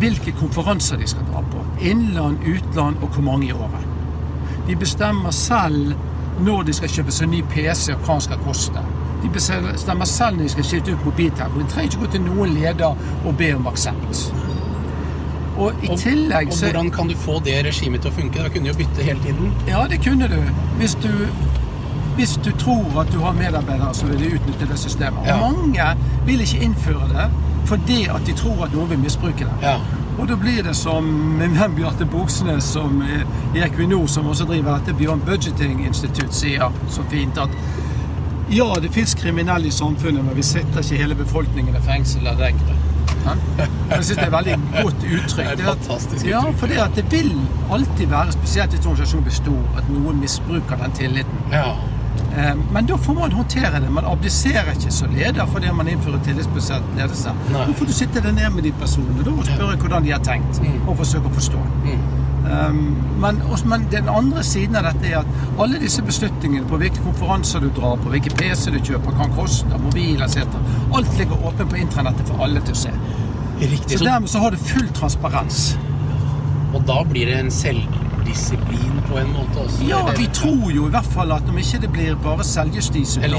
hvilke 0.00 0.32
konferanser 0.40 0.96
de 1.00 1.08
skal 1.08 1.26
dra 1.28 1.42
på. 1.52 1.64
Innland, 1.80 2.38
utland 2.46 2.96
og 3.02 3.08
hvor 3.14 3.22
mange 3.26 3.50
i 3.50 3.52
året. 3.52 3.86
De 4.68 4.76
bestemmer 4.76 5.30
selv 5.30 5.94
når 6.40 6.62
de 6.68 6.72
skal 6.76 6.88
kjøpe 6.88 7.12
seg 7.12 7.28
ny 7.28 7.42
PC 7.52 7.90
og 7.94 8.04
hva 8.06 8.16
den 8.16 8.26
skal 8.28 8.42
koste. 8.46 8.84
De 9.20 9.28
bestemmer 9.34 10.08
selv 10.08 10.38
når 10.38 10.46
de 10.46 10.52
skal 10.54 10.64
skifte 10.70 10.94
ut 10.94 11.04
mobiltelefon. 11.04 11.64
De 11.66 11.72
trenger 11.74 11.90
ikke 11.90 12.04
gå 12.06 12.12
til 12.14 12.24
noen 12.28 12.54
leder 12.56 13.02
og 13.26 13.36
be 13.36 13.50
om 13.56 13.68
aksept. 13.68 14.22
Og 15.60 15.84
i 15.84 15.90
Og, 15.92 15.98
tillegg 16.00 16.48
og 16.48 16.56
så 16.56 16.70
hvordan 16.70 16.90
kan 16.90 17.08
du 17.10 17.16
få 17.20 17.40
det 17.44 17.58
regimet 17.66 18.00
til 18.00 18.12
å 18.12 18.16
funke? 18.16 18.40
Da 18.40 18.48
kunne 18.48 18.70
du 18.70 18.72
jo 18.72 18.78
bytte 18.78 19.04
hele 19.04 19.20
tiden. 19.26 19.52
Ja, 19.68 19.84
det 19.90 20.00
kunne 20.04 20.28
du. 20.30 20.38
Hvis 20.78 20.94
du, 21.02 21.10
hvis 22.16 22.38
du 22.44 22.50
tror 22.62 23.02
at 23.02 23.12
du 23.12 23.18
har 23.20 23.36
medarbeidere 23.36 23.92
som 23.94 24.08
vil 24.08 24.38
utnytte 24.38 24.70
det 24.70 24.78
systemet. 24.80 25.28
Og 25.28 25.44
mange 25.44 25.90
vil 26.26 26.40
ikke 26.46 26.64
innføre 26.64 27.10
det 27.12 27.28
fordi 27.68 28.04
at 28.10 28.26
de 28.26 28.36
tror 28.36 28.64
at 28.66 28.74
noen 28.74 28.90
vil 28.90 29.02
misbruke 29.02 29.44
det. 29.46 29.56
Ja. 29.62 29.78
Og 30.18 30.28
da 30.28 30.36
blir 30.36 30.62
det 30.66 30.74
som 30.76 31.06
min 31.38 31.54
venn 31.56 31.76
Bjarte 31.76 32.04
Boksnes 32.04 32.66
som 32.74 33.00
i 33.54 33.62
Equinor, 33.64 34.06
som 34.10 34.26
også 34.28 34.44
driver 34.48 34.78
dette 34.78 34.96
Beyond 34.98 35.22
Budgeting 35.28 35.84
Institute, 35.86 36.32
sier 36.34 36.74
så 36.92 37.04
fint 37.10 37.38
at 37.40 37.54
ja, 38.50 38.66
det 38.82 38.90
fins 38.92 39.14
kriminelle 39.14 39.70
i 39.70 39.70
samfunnet, 39.70 40.24
men 40.24 40.36
vi 40.36 40.42
setter 40.42 40.82
ikke 40.82 40.98
hele 40.98 41.14
befolkningen 41.14 41.76
i 41.76 41.82
fengsel 41.86 42.26
eller 42.26 42.50
lenger. 42.50 42.80
Ja? 43.24 43.36
Jeg 43.90 44.04
syns 44.04 44.18
det 44.18 44.26
er 44.26 44.34
veldig 44.34 44.56
godt 44.80 45.04
uttrykk. 45.06 45.36
Det 45.36 45.46
er 45.46 45.52
et 45.52 45.64
fantastisk 45.68 46.26
Ja, 46.26 46.40
for 46.58 46.72
det 46.72 46.86
det 46.96 47.04
vil 47.12 47.32
alltid 47.70 48.06
være, 48.10 48.32
spesielt 48.32 48.74
hvis 48.74 48.86
organisasjonen 48.86 49.24
blir 49.28 49.36
stor, 49.36 49.62
at 49.78 49.88
noen 49.92 50.20
misbruker 50.20 50.82
den 50.82 50.96
tilliten. 50.98 51.42
Ja. 51.52 51.76
Eh, 52.36 52.54
Men 52.72 52.86
da 52.86 52.96
får 52.96 53.14
man 53.14 53.32
håndtere 53.32 53.80
det. 53.80 53.90
Man 53.90 54.04
abdiserer 54.04 54.70
ikke 54.76 54.90
som 54.92 55.10
leder 55.14 55.46
fordi 55.46 55.72
man 55.74 55.88
innfører 55.88 56.20
tillitsbasert 56.24 56.82
ledelse. 56.96 57.32
Nei. 57.52 57.66
Da 57.66 57.72
får 57.72 57.86
du 57.86 57.92
sitte 57.92 58.20
deg 58.22 58.34
ned 58.34 58.50
med 58.54 58.62
de 58.64 58.72
personene 58.72 59.24
da 59.24 59.30
og 59.30 59.44
spørre 59.46 59.76
hvordan 59.76 60.04
de 60.04 60.10
har 60.12 60.18
tenkt, 60.22 60.60
Mm. 60.62 60.88
og 60.88 60.96
forsøke 60.96 61.26
å 61.26 61.34
forstå. 61.34 61.58
Um, 62.50 62.96
men, 63.20 63.36
også- 63.50 63.66
men 63.66 63.86
den 63.90 64.08
andre 64.08 64.42
siden 64.42 64.76
av 64.76 64.82
dette 64.82 65.06
er 65.12 65.18
at 65.18 65.26
alle 65.58 65.78
disse 65.78 66.02
beslutningene 66.02 66.66
på 66.66 66.76
hvilke 66.78 67.02
konferanser 67.04 67.60
du 67.60 67.68
drar 67.68 67.96
på, 67.96 68.08
hvilke 68.10 68.30
PC 68.34 68.70
du 68.70 68.78
kjøper, 68.78 69.10
kan 69.16 69.30
koste, 69.36 69.66
mobil 69.84 70.22
etc. 70.22 70.36
Alt 70.94 71.18
ligger 71.18 71.36
åpent 71.46 71.70
på 71.70 71.76
internettet 71.76 72.26
for 72.28 72.42
alle 72.42 72.60
til 72.60 72.72
å 72.74 72.76
se. 72.76 72.90
Riktig. 73.60 73.90
Så 73.92 73.98
Så, 73.98 74.04
dermed 74.04 74.28
så 74.28 74.38
har 74.40 74.50
du 74.50 74.56
full 74.56 74.88
transparens. 74.88 75.76
og 76.74 76.86
da 76.86 77.02
blir 77.04 77.26
det 77.26 77.38
en 77.40 77.50
selvdisiplin 77.50 77.99
selvdisiplin 78.34 79.00
på 79.08 79.18
en 79.18 79.32
måte 79.32 79.58
også? 79.64 79.84
Ja, 79.88 79.98
vi 80.18 80.26
tror 80.34 80.70
jo 80.72 80.86
i 80.86 80.90
hvert 80.90 81.04
fall 81.14 81.32
at 81.32 81.48
om 81.48 81.58
ikke 81.58 81.80
det 81.82 81.90
blir 81.92 82.14
bare 82.22 82.44
selvjustis 82.44 83.18
men, 83.18 83.30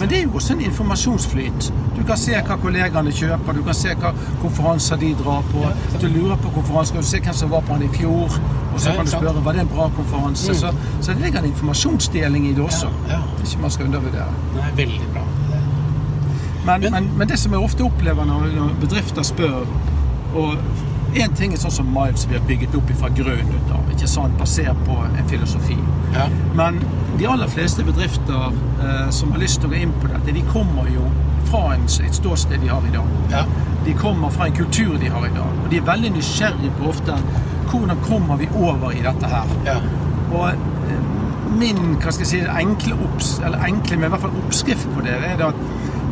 men 0.00 0.08
det 0.10 0.18
er 0.18 0.22
jo 0.22 0.34
også 0.34 0.54
en 0.54 0.60
informasjonsflyt. 0.60 1.72
Du 1.96 2.02
kan 2.06 2.16
se 2.18 2.36
hva 2.46 2.56
kollegaene 2.62 3.12
kjøper, 3.12 3.52
du 3.58 3.62
kan 3.66 3.74
se 3.74 3.94
hva 3.98 4.12
konferanser 4.42 4.96
de 5.00 5.14
drar 5.18 5.42
på. 5.52 5.64
Du 6.00 6.06
lurer 6.08 6.36
på 6.36 6.52
konferanse, 6.54 6.92
kan 6.94 7.02
du 7.02 7.08
se 7.08 7.20
hvem 7.20 7.34
som 7.34 7.50
var 7.50 7.60
på 7.66 7.74
den 7.78 7.88
i 7.88 7.92
fjor, 7.96 8.38
og 8.74 8.80
så 8.80 8.92
kan 8.96 9.04
du 9.04 9.10
spørre 9.10 9.44
var 9.44 9.52
det 9.58 9.64
en 9.66 9.72
bra 9.74 9.88
konferanse. 9.96 10.52
Mm. 10.52 10.54
Så, 10.54 10.72
så 11.00 11.12
det 11.12 11.20
ligger 11.24 11.38
en 11.42 11.50
informasjonsdeling 11.52 12.48
i 12.50 12.54
det 12.54 12.64
også. 12.64 12.86
Ja, 13.08 13.18
ja. 13.18 13.22
Ikke 13.44 13.62
man 13.62 13.70
skal 13.70 13.86
undervurdere. 13.86 14.32
Nei, 14.56 14.70
veldig 14.76 15.12
bra. 15.12 15.26
Men, 16.66 16.92
Men- 16.92 17.10
men, 17.16 17.28
det 17.28 17.38
som 17.38 17.52
jeg 17.52 17.60
ofte 17.64 17.82
opplever 17.82 18.24
når 18.24 18.74
bedrifter 18.80 19.22
spør 19.22 19.62
og 20.34 20.56
En 21.16 21.34
ting 21.34 21.52
er 21.52 21.60
sånn 21.60 21.72
som 21.72 21.88
Miles 21.94 22.26
vi 22.28 22.36
har 22.36 22.44
bygget 22.48 22.74
opp 22.76 22.90
fra 23.00 23.08
grunnen 23.16 23.72
av, 23.72 23.86
ikke 23.94 24.08
sant, 24.10 24.36
basert 24.38 24.76
på 24.86 24.98
en 25.06 25.30
filosofi. 25.30 25.78
Ja. 26.14 26.28
Men 26.58 26.82
de 27.18 27.26
aller 27.26 27.48
fleste 27.48 27.84
bedrifter 27.86 28.52
eh, 28.84 29.08
som 29.14 29.32
har 29.32 29.42
lyst 29.42 29.62
til 29.62 29.70
å 29.70 29.72
gå 29.72 29.80
inn 29.82 29.94
på 30.02 30.10
dette, 30.12 30.34
de 30.36 30.44
kommer 30.52 30.90
jo 30.92 31.08
fra 31.48 31.74
en, 31.74 31.88
et 32.04 32.14
ståsted 32.14 32.60
de 32.60 32.68
har 32.68 32.84
i 32.86 32.92
dag. 32.94 33.14
Ja. 33.32 33.44
De 33.86 33.94
kommer 33.96 34.30
fra 34.34 34.46
en 34.50 34.56
kultur 34.56 34.98
de 35.00 35.08
har 35.08 35.26
i 35.26 35.32
dag. 35.34 35.62
Og 35.64 35.70
de 35.72 35.80
er 35.80 35.86
veldig 35.88 36.12
nysgjerrige 36.18 36.74
på 36.78 36.90
ofte 36.92 37.16
hvordan 37.68 38.00
kommer 38.04 38.36
vi 38.40 38.48
over 38.56 38.92
i 38.92 39.00
dette 39.04 39.32
her. 39.32 39.56
ja. 39.66 39.80
Og 40.28 40.50
eh, 40.52 41.04
min 41.58 41.78
hva 41.96 42.12
skal 42.12 42.26
jeg 42.26 42.30
si, 42.30 42.40
enkle, 42.60 42.96
opps, 43.06 43.38
eller 43.44 43.62
enkle, 43.64 43.96
men 43.96 44.10
i 44.10 44.12
hvert 44.12 44.24
fall 44.26 44.40
oppskrift 44.42 44.90
på 44.94 45.04
det, 45.06 45.14
er 45.24 45.38
det 45.40 45.46
at 45.48 45.62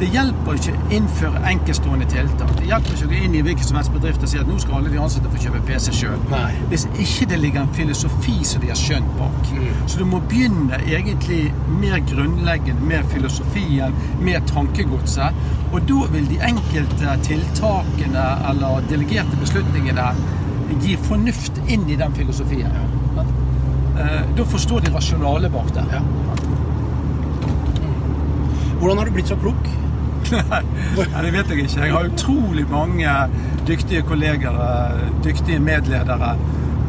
det 0.00 0.08
hjelper 0.12 0.58
ikke 0.58 0.72
å 0.74 0.88
innføre 0.96 1.40
enkeltstående 1.50 2.06
tiltak. 2.10 2.50
Det 2.58 2.66
hjelper 2.68 2.96
ikke 2.96 3.06
å 3.06 3.10
gå 3.12 3.20
inn 3.26 3.36
i 3.38 3.42
hvilken 3.46 3.68
som 3.68 3.78
helst 3.78 3.94
bedrift 3.94 4.24
og 4.26 4.30
si 4.30 4.40
at 4.40 4.48
nå 4.50 4.56
skal 4.60 4.78
alle 4.78 4.92
de 4.92 5.00
ansatte 5.00 5.30
få 5.32 5.40
kjøpe 5.44 5.62
PC 5.68 5.94
sjøl. 5.96 6.18
Hvis 6.72 6.84
ikke 7.02 7.28
det 7.30 7.38
ligger 7.42 7.64
en 7.64 7.72
filosofi 7.76 8.36
som 8.48 8.64
de 8.64 8.72
har 8.72 8.80
skjønt 8.80 9.12
bak. 9.20 9.52
Mm. 9.52 9.70
Så 9.88 10.00
du 10.00 10.04
må 10.10 10.20
begynne 10.28 10.80
egentlig 10.84 11.40
mer 11.80 12.02
grunnleggende 12.10 12.88
med 12.90 13.08
filosofien, 13.12 13.96
med 14.20 14.44
tankegodset. 14.52 15.40
Og 15.72 15.80
da 15.88 16.10
vil 16.12 16.28
de 16.30 16.42
enkelte 16.50 17.16
tiltakene 17.26 18.26
eller 18.50 18.84
delegerte 18.90 19.40
beslutningene 19.40 20.10
gi 20.82 20.98
fornuft 21.06 21.62
inn 21.72 21.88
i 21.88 21.96
den 21.96 22.14
filosofien. 22.16 22.76
Ja. 23.16 23.26
Da 24.36 24.44
forstår 24.44 24.84
de 24.84 24.92
rasjonalet 24.92 25.52
bak 25.54 25.72
det. 25.72 25.88
Ja. 25.94 26.02
Hvordan 28.76 28.98
har 28.98 29.08
du 29.08 29.14
blitt 29.16 29.30
så 29.32 29.38
klok? 29.40 29.68
Nei, 30.32 31.22
det 31.22 31.32
vet 31.34 31.50
jeg 31.50 31.64
ikke. 31.64 31.82
Jeg 31.86 31.94
har 31.94 32.08
utrolig 32.10 32.64
mange 32.70 33.12
dyktige 33.66 34.02
kolleger, 34.06 34.56
eh, 34.66 35.04
dyktige 35.24 35.60
medledere, 35.62 36.32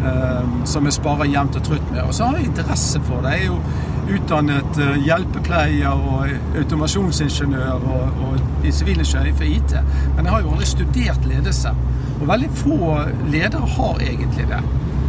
eh, 0.05 0.55
som 0.65 0.85
jeg 0.85 0.93
sparer 0.93 1.29
jevnt 1.31 1.59
og 1.59 1.63
trutt 1.63 1.91
med. 1.91 2.01
Og 2.03 2.13
så 2.13 2.29
har 2.29 2.37
jeg 2.37 2.51
interesse 2.51 3.01
for 3.07 3.21
det. 3.25 3.35
Jeg 3.37 3.41
er 3.41 3.51
jo 3.51 3.59
utdannet 4.17 4.81
eh, 4.81 4.97
hjelpepleier 5.03 6.03
og 6.13 6.57
automasjonsingeniør 6.57 7.87
og, 7.93 8.25
og 8.27 8.65
i 8.65 8.71
sivilingeniør 8.71 9.37
for 9.37 9.53
IT. 9.57 9.77
Men 10.15 10.25
jeg 10.25 10.33
har 10.33 10.45
jo 10.45 10.55
aldri 10.55 10.69
studert 10.73 11.29
ledelse. 11.29 11.73
Og 12.17 12.27
veldig 12.27 12.51
få 12.57 12.77
ledere 13.29 13.73
har 13.77 14.05
egentlig 14.11 14.47
det. 14.49 14.61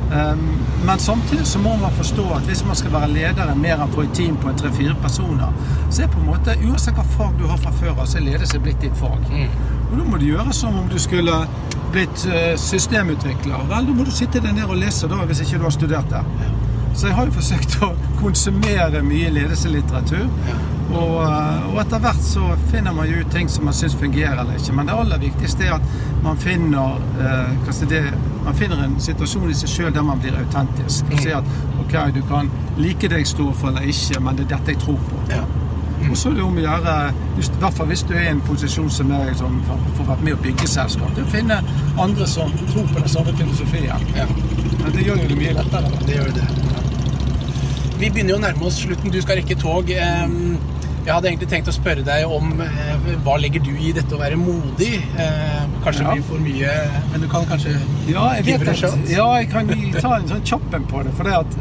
Um, 0.08 0.58
Men 0.86 0.98
samtidig 0.98 1.46
så 1.46 1.58
må 1.58 1.76
man 1.76 1.92
forstå 1.92 2.22
at 2.36 2.42
hvis 2.48 2.64
man 2.64 2.76
skal 2.76 2.92
være 2.92 3.08
leder 3.12 3.54
mer 3.54 3.82
enn 3.82 3.90
på 3.92 4.04
et 4.06 4.14
team 4.16 4.36
på 4.40 4.52
tre-fire 4.56 4.94
personer, 5.02 5.52
så 5.90 6.02
er 6.02 6.08
på 6.12 6.20
en 6.22 6.30
måte, 6.30 6.54
uansett 6.64 6.96
hva 6.96 7.04
fag 7.16 7.34
du 7.38 7.44
har 7.50 7.58
fra 7.60 7.72
før 7.80 7.90
av, 7.96 8.06
så 8.06 8.20
er 8.20 8.24
ledelse 8.28 8.60
blitt 8.62 8.80
ditt 8.80 8.96
fag. 8.96 9.26
Og 9.90 9.98
da 9.98 10.06
må 10.06 10.20
du 10.20 10.24
gjøre 10.30 10.54
som 10.56 10.78
om 10.78 10.88
du 10.88 10.96
skulle 11.02 11.34
blitt 11.92 12.24
eh, 12.30 12.54
systemutvikler. 12.56 13.66
Vel, 13.68 13.90
da 13.90 13.98
må 13.98 14.06
du 14.06 14.12
sitte 14.14 14.40
deg 14.44 14.56
ned 14.56 14.70
og 14.70 14.80
lese 14.80 15.10
da, 15.10 15.20
hvis 15.28 15.42
ikke 15.44 15.60
du 15.60 15.68
har 15.68 15.76
studert 15.76 16.10
det. 16.12 16.24
Så 16.94 17.10
jeg 17.10 17.16
har 17.18 17.28
jo 17.28 17.36
forsøkt 17.36 17.78
å 17.84 17.92
konsumere 18.22 19.02
mye 19.04 19.30
ledelseslitteratur. 19.34 20.24
Og, 20.88 21.14
eh, 21.22 21.68
og 21.68 21.80
etter 21.82 22.00
hvert 22.00 22.22
så 22.24 22.46
finner 22.70 22.94
man 22.96 23.08
jo 23.10 23.20
ut 23.20 23.30
ting 23.32 23.48
som 23.52 23.66
man 23.68 23.76
syns 23.76 23.96
fungerer 24.00 24.40
eller 24.40 24.56
ikke. 24.56 24.72
Men 24.78 24.88
det 24.88 24.96
aller 24.96 25.20
viktigste 25.20 25.66
er 25.66 25.76
at 25.76 25.82
man 26.24 26.40
finner, 26.40 26.96
eh, 27.20 27.88
det, 27.88 28.02
man 28.44 28.54
finner 28.54 28.84
en 28.84 28.96
situasjon 29.00 29.50
i 29.50 29.56
seg 29.58 29.72
sjøl 29.74 29.94
der 29.94 30.06
man 30.06 30.20
blir 30.22 30.36
autentisk. 30.40 31.04
Og 31.12 31.20
sier 31.20 31.42
at 31.42 31.54
ok, 31.82 31.96
du 32.14 32.22
kan 32.30 32.50
like 32.78 33.08
det 33.08 33.24
jeg 33.24 33.32
står 33.34 33.52
for 33.54 33.68
eller 33.72 33.88
ikke, 33.92 34.20
men 34.20 34.36
det 34.36 34.48
er 34.48 34.56
dette 34.56 34.76
jeg 34.76 34.84
tror 34.86 35.00
på. 35.10 35.24
Ja. 35.32 35.44
Og 36.10 36.16
så 36.16 36.30
er 36.30 36.38
det 36.38 36.44
om 36.46 36.56
å 36.56 36.62
gjøre, 36.62 36.92
i 37.36 37.46
hvert 37.58 37.74
fall 37.74 37.88
hvis 37.90 38.04
du 38.06 38.14
er 38.14 38.28
i 38.28 38.30
en 38.30 38.40
posisjon 38.46 38.88
som 38.90 39.10
er 39.12 39.32
som 39.36 39.58
får 39.66 39.82
får 39.98 40.08
vært 40.12 40.24
med 40.24 40.36
å 40.38 40.40
bygge 40.46 40.70
selskap, 40.70 41.10
til 41.16 41.26
å 41.26 41.32
finne 41.32 41.58
andre 41.98 42.28
som 42.30 42.54
tror 42.70 42.86
på 42.94 43.02
den 43.02 43.12
samme 43.12 43.34
filosofien. 43.36 44.08
ja. 44.16 44.28
Men 44.78 44.92
det 44.94 45.04
gjør 45.04 45.22
jo 45.24 45.28
det 45.28 45.36
mye 45.42 45.54
lettere. 45.58 45.90
Det 46.06 46.14
gjør 46.14 46.34
det. 46.38 46.67
Vi 47.98 48.10
begynner 48.10 48.34
jo 48.36 48.38
å 48.38 48.42
nærme 48.42 48.66
oss 48.68 48.78
slutten. 48.84 49.10
Du 49.10 49.18
skal 49.22 49.40
rekke 49.40 49.56
tog. 49.58 49.88
Jeg 49.90 51.14
hadde 51.14 51.30
egentlig 51.30 51.48
tenkt 51.48 51.70
å 51.70 51.72
spørre 51.72 52.02
deg 52.04 52.28
om 52.28 52.50
eh, 52.60 53.06
hva 53.24 53.38
legger 53.40 53.62
du 53.64 53.70
i 53.80 53.94
dette 53.96 54.12
å 54.12 54.18
være 54.20 54.36
modig? 54.36 54.98
Kanskje 55.84 56.02
Ja. 56.04 56.10
blir 56.12 56.24
for 56.28 56.42
mye, 56.44 56.74
men 57.12 57.22
du 57.22 57.28
kan 57.32 57.46
kanskje 57.48 57.72
Ja, 58.10 58.26
jeg 58.36 58.44
vet 58.44 58.68
at, 58.68 59.08
ja, 59.08 59.28
jeg 59.38 59.48
kan 59.50 59.70
ta 59.96 60.16
en 60.18 60.28
sånn 60.28 60.44
kjappen 60.44 60.84
på 60.90 61.00
det. 61.06 61.14
For 61.16 61.24
det 61.24 61.32
at, 61.38 61.56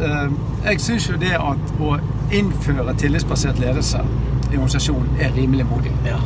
jeg 0.66 0.82
syns 0.84 1.08
jo 1.08 1.16
det 1.22 1.32
at 1.40 1.72
å 1.80 1.94
innføre 2.36 2.98
tillitsbasert 3.00 3.62
ledelse 3.64 4.04
i 4.52 4.58
organisasjonen 4.58 5.16
er 5.24 5.32
rimelig 5.38 5.66
modig. 5.72 5.94
Ja. 6.06 6.20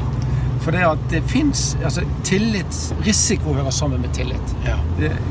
For 0.61 0.73
det 0.73 0.81
at 0.85 1.05
det 1.09 1.21
fins 1.29 1.75
altså, 1.83 2.01
tillit 2.23 2.73
Risiko 3.05 3.53
hører 3.53 3.73
sammen 3.73 4.01
med 4.01 4.13
tillit. 4.17 4.55
ja. 4.65 4.77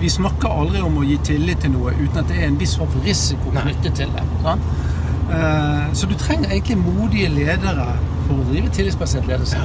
Vi 0.00 0.08
snakker 0.10 0.48
aldri 0.62 0.80
om 0.82 0.96
å 0.98 1.04
gi 1.06 1.18
tillit 1.26 1.60
til 1.66 1.74
noe 1.74 1.92
uten 1.98 2.22
at 2.22 2.28
det 2.30 2.38
er 2.38 2.46
en 2.48 2.58
viss 2.58 2.76
form 2.78 2.90
for 2.94 3.02
risiko 3.06 3.50
knyttet 3.54 3.94
til 3.98 4.14
det. 4.14 4.24
Sant? 4.44 4.62
Eh, 5.30 5.92
så 5.92 6.06
du 6.06 6.14
trenger 6.18 6.50
egentlig 6.50 6.78
modige 6.78 7.28
ledere 7.28 7.86
for 8.26 8.40
å 8.40 8.46
drive 8.50 8.72
tillitsbasert 8.74 9.28
ledelse. 9.30 9.60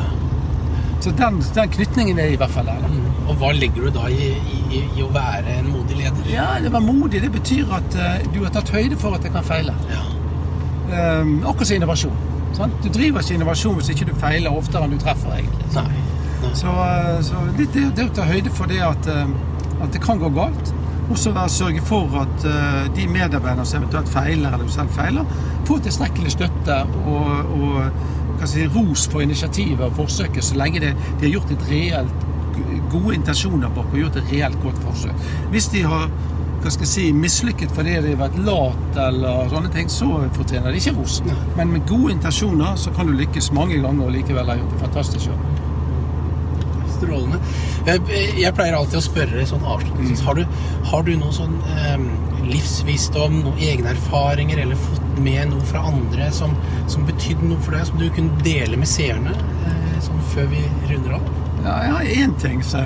Så 1.02 1.12
den, 1.18 1.42
den 1.56 1.70
knytningen 1.70 2.20
er 2.20 2.34
i 2.34 2.38
hvert 2.40 2.54
fall 2.54 2.70
der. 2.70 2.86
Mm. 2.90 3.08
Og 3.30 3.40
hva 3.42 3.52
legger 3.54 3.88
du 3.88 3.94
da 3.94 4.08
i, 4.10 4.30
i, 4.74 4.84
i 4.86 5.04
å 5.06 5.10
være 5.14 5.58
en 5.60 5.72
modig 5.74 6.00
leder? 6.00 6.30
Ja, 6.32 6.48
det 6.62 6.72
var 6.74 6.82
modig. 6.86 7.22
Det 7.22 7.32
betyr 7.34 7.74
at 7.78 7.98
uh, 7.98 8.24
du 8.34 8.40
har 8.44 8.54
tatt 8.56 8.72
høyde 8.74 8.98
for 9.02 9.18
at 9.18 9.26
det 9.26 9.34
kan 9.34 9.46
feile. 9.46 9.76
Ja. 9.92 10.04
Um, 11.22 11.36
akkurat 11.44 11.70
som 11.70 11.80
innovasjon. 11.80 12.18
Sant? 12.56 12.78
Du 12.84 12.90
driver 12.94 13.22
ikke 13.22 13.36
innovasjon 13.36 13.78
hvis 13.80 13.92
ikke 13.94 14.10
du 14.10 14.14
feiler 14.22 14.54
oftere 14.54 14.88
enn 14.88 14.96
du 14.96 15.02
treffer. 15.02 15.34
egentlig. 15.38 15.70
Nei. 15.76 15.86
Nei. 16.46 16.54
Så, 16.56 16.72
eh, 16.72 17.20
så 17.26 17.42
litt 17.58 17.74
det, 17.74 17.88
det 17.98 18.06
å 18.06 18.14
ta 18.16 18.26
høyde 18.30 18.52
for 18.54 18.70
det 18.70 18.80
at, 18.86 19.08
at 19.10 19.92
det 19.92 20.02
kan 20.04 20.22
gå 20.22 20.30
galt. 20.36 20.75
Og 21.10 21.18
så 21.18 21.32
være- 21.32 21.50
sørge 21.50 21.82
for 21.86 22.20
at 22.22 22.46
eh, 22.50 22.96
de 22.96 23.08
medarbeiderne 23.08 23.65
som 23.65 23.82
eventuelt 23.84 24.10
feiler, 24.10 24.54
eller 24.54 24.68
selv 24.68 24.89
feiler, 24.89 25.26
får 25.65 25.78
tilstrekkelig 25.78 26.32
støtte 26.32 26.78
og, 27.06 27.26
og 27.62 28.48
si, 28.50 28.68
ros 28.68 29.08
for 29.12 29.22
initiativet 29.22 29.80
og 29.86 29.91
forsøket, 29.96 30.44
så 30.44 30.56
lenge 30.58 30.80
det, 30.80 30.96
de 31.20 31.26
har 31.26 31.32
gjort 31.32 31.52
et 31.52 31.68
reelt 31.72 32.26
gode 32.91 33.15
intensjoner 33.15 33.70
bak 33.70 33.86
og 33.91 33.98
gjort 34.00 34.15
et 34.22 34.32
reelt 34.32 34.58
godt 34.63 34.78
forsøk. 34.84 35.28
Hvis 35.52 35.68
de 35.74 35.84
har 35.84 36.10
hva 36.65 36.72
skal 36.74 36.82
jeg 36.88 36.89
si, 36.89 37.04
mislykket 37.13 37.72
fordi 37.78 37.91
de 38.02 38.15
har 38.15 38.22
vært 38.24 38.38
lat 38.41 38.96
eller 39.08 39.50
sånne 39.52 39.70
ting, 39.70 39.89
så 39.91 40.08
fortjener 40.34 40.72
de 40.74 40.80
ikke 40.82 40.96
ros. 40.98 41.20
Men 41.58 41.70
med 41.76 41.84
gode 41.88 42.15
intensjoner 42.15 42.76
så 42.82 42.89
kan 42.96 43.06
du 43.06 43.13
lykkes 43.13 43.52
mange 43.54 43.78
ganger 43.84 44.08
og 44.08 44.15
likevel 44.15 44.50
ha 44.50 44.56
gjort 44.58 44.72
det 44.74 44.80
fantastisk 44.82 45.28
jobb. 45.30 45.55
Strålende. 46.95 47.39
Jeg, 47.88 48.53
pleier 48.58 48.77
alltid 48.77 48.99
å 48.99 49.05
spørre 49.05 49.45
sånn 49.49 49.65
avslutningsvis 49.75 50.23
har, 50.25 50.39
du, 50.39 50.60
har 50.91 51.05
du 51.05 51.13
noe 51.19 51.36
sånn 51.36 51.58
eh, 51.75 52.05
livsvisdom, 52.45 53.41
noen 53.45 53.62
egne 53.67 53.93
erfaringer, 53.95 54.62
eller 54.63 54.79
fått 54.79 55.19
med 55.25 55.51
noe 55.53 55.65
fra 55.69 55.86
andre 55.91 56.29
som, 56.36 56.55
som 56.91 57.05
betydde 57.08 57.49
noe 57.49 57.62
for 57.65 57.77
deg, 57.77 57.88
som 57.89 58.01
du 58.01 58.08
kunne 58.15 58.45
dele 58.45 58.79
med 58.79 58.89
seerne 58.89 59.36
eh, 59.36 59.99
sånn 60.05 60.23
før 60.34 60.49
vi 60.53 60.63
runder 60.89 61.17
av? 61.19 61.29
Ja, 61.65 61.77
jeg 61.81 61.93
har 61.95 62.10
én 62.23 62.36
ting. 62.41 62.60
Så, 62.65 62.84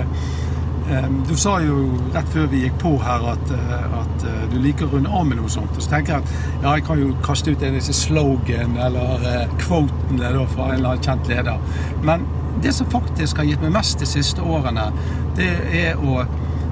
du 1.28 1.36
sa 1.38 1.58
jo 1.62 1.84
rett 2.14 2.28
før 2.32 2.48
vi 2.50 2.64
gikk 2.64 2.78
på 2.82 2.92
her 3.02 3.24
at, 3.32 3.52
eh, 3.54 3.84
at 4.00 4.24
eh, 4.26 4.42
du 4.50 4.58
liker 4.62 4.88
å 4.88 4.96
runde 4.96 5.12
av 5.12 5.26
med 5.28 5.38
noe 5.40 5.50
sånt. 5.52 5.76
Og 5.76 5.84
så 5.84 5.92
tenker 5.92 6.16
jeg 6.16 6.24
at 6.24 6.64
ja, 6.64 6.74
jeg 6.74 6.86
kan 6.88 7.00
jo 7.02 7.12
kaste 7.24 7.52
ut 7.52 7.62
en 7.62 7.74
av 7.74 7.78
disse 7.78 7.96
slogan 7.96 8.76
eller 8.88 9.54
kvotene 9.60 10.32
da, 10.34 10.46
fra 10.50 10.70
en 10.70 10.78
eller 10.80 10.94
annen 10.94 11.06
kjent 11.06 11.30
leder. 11.30 11.62
Men 12.06 12.26
det 12.64 12.74
som 12.76 12.90
faktisk 12.90 13.40
har 13.40 13.48
gitt 13.48 13.62
meg 13.64 13.74
mest 13.76 14.02
de 14.02 14.08
siste 14.08 14.42
årene, 14.42 14.90
det 15.38 15.52
er 15.76 16.00
å 16.00 16.24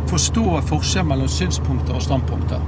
forstå 0.09 0.61
forskjell 0.69 1.07
mellom 1.09 1.31
synspunkter 1.31 1.97
og 1.97 2.05
standpunkter. 2.05 2.65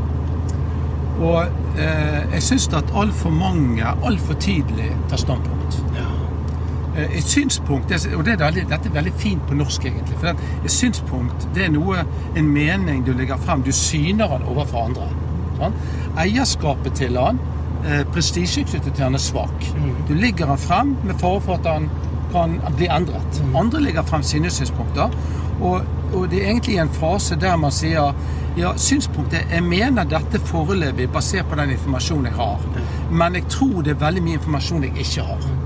Og 1.21 1.81
eh, 1.81 2.23
jeg 2.37 2.47
syns 2.47 2.71
at 2.77 2.95
altfor 2.97 3.35
mange 3.35 3.85
altfor 4.07 4.39
tidlig 4.41 4.93
tar 5.11 5.21
standpunkt. 5.21 5.81
Ja. 5.97 6.10
Eh, 7.01 7.19
Et 7.19 7.25
synspunkt, 7.25 7.93
og 8.17 8.25
det 8.25 8.33
er 8.33 8.45
veldig, 8.45 8.67
dette 8.69 8.89
er 8.89 8.95
veldig 8.95 9.13
fint 9.17 9.47
på 9.49 9.55
norsk 9.55 9.85
egentlig, 9.85 10.17
for 10.21 10.29
et 10.65 10.73
synspunkt 10.73 11.49
det 11.55 11.65
er 11.65 11.73
noe, 11.75 12.05
en 12.37 12.49
mening 12.53 13.05
du 13.07 13.13
legger 13.13 13.41
frem, 13.41 13.63
du 13.63 13.73
syner 13.73 14.29
den 14.35 14.47
overfor 14.49 14.89
andre. 14.91 15.09
Sånn? 15.59 15.77
Eierskapet 16.21 16.97
til 17.01 17.17
den, 17.19 17.41
eh, 17.85 18.05
prestisje 18.13 18.65
til 18.65 18.81
den 18.97 19.15
er 19.15 19.19
svak. 19.19 19.67
Mm. 19.77 19.95
Du 20.09 20.15
ligger 20.15 20.47
den 20.47 20.59
frem 20.59 20.97
med 21.05 21.21
fare 21.21 21.41
for 21.41 21.55
at 21.55 21.65
den 21.65 21.91
kan 22.33 22.61
bli 22.77 22.87
endret. 22.87 23.43
Mm. 23.45 23.57
Andre 23.57 23.81
legger 23.81 24.03
frem 24.03 24.23
sine 24.23 24.51
synspunkter, 24.51 25.11
og, 25.61 25.83
og 26.15 26.31
det 26.31 26.43
er 26.43 26.51
egentlig 26.51 26.79
en 26.79 26.89
fase 26.89 27.37
der 27.37 27.57
man 27.57 27.73
sier 27.73 28.15
ja, 28.57 28.73
synspunktet 28.77 29.47
Jeg 29.51 29.63
mener 29.63 30.05
dette 30.05 30.41
foreløpig 30.41 31.11
basert 31.13 31.47
på 31.47 31.55
den 31.55 31.71
informasjonen 31.71 32.27
jeg 32.27 32.35
har. 32.35 32.61
Men 33.11 33.35
jeg 33.35 33.45
tror 33.49 33.83
det 33.83 33.95
er 33.95 34.05
veldig 34.07 34.23
mye 34.23 34.41
informasjon 34.41 34.83
jeg 34.83 34.97
ikke 34.99 35.23
har. 35.23 35.60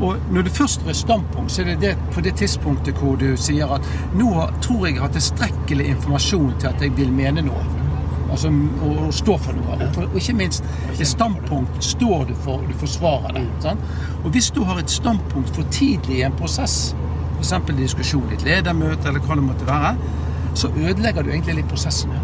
Og 0.00 0.16
når 0.32 0.42
du 0.42 0.50
først 0.50 0.82
har 0.82 0.90
et 0.90 0.96
standpunkt, 0.96 1.52
så 1.52 1.62
er 1.62 1.64
det, 1.64 1.80
det 1.80 2.12
på 2.14 2.20
det 2.24 2.34
tidspunktet 2.40 2.96
hvor 2.96 3.18
du 3.20 3.34
sier 3.36 3.68
at 3.74 3.84
nå 4.16 4.30
tror 4.64 4.86
jeg 4.86 4.96
jeg 4.96 5.02
har 5.02 5.12
tilstrekkelig 5.12 5.86
informasjon 5.94 6.54
til 6.60 6.70
at 6.70 6.82
jeg 6.82 6.96
vil 6.96 7.12
mene 7.12 7.44
noe. 7.44 7.64
Altså 8.30 8.48
å, 8.48 8.94
å 9.08 9.10
stå 9.12 9.36
for 9.42 9.58
noe. 9.58 9.76
Og, 9.76 9.86
for, 9.94 10.08
og 10.08 10.16
ikke 10.16 10.36
minst, 10.38 10.64
et 10.94 11.06
standpunkt 11.08 11.84
står 11.84 12.30
du 12.30 12.34
for, 12.46 12.64
du 12.64 12.74
forsvarer 12.80 13.36
det. 13.36 13.44
Sant? 13.64 13.84
Og 14.24 14.30
hvis 14.32 14.50
du 14.56 14.62
har 14.64 14.80
et 14.80 14.90
standpunkt 14.90 15.52
for 15.56 15.68
tidlig 15.74 16.20
i 16.20 16.24
en 16.24 16.36
prosess, 16.38 16.94
f.eks. 17.40 17.54
diskusjon 17.76 18.28
i 18.30 18.38
et 18.38 18.46
ledermøte 18.46 19.10
eller 19.10 19.24
hva 19.24 19.36
det 19.36 19.48
måtte 19.50 19.68
være, 19.68 19.96
så 20.54 20.70
ødelegger 20.72 21.26
du 21.26 21.34
egentlig 21.34 21.60
litt 21.60 21.68
prosessen. 21.70 22.14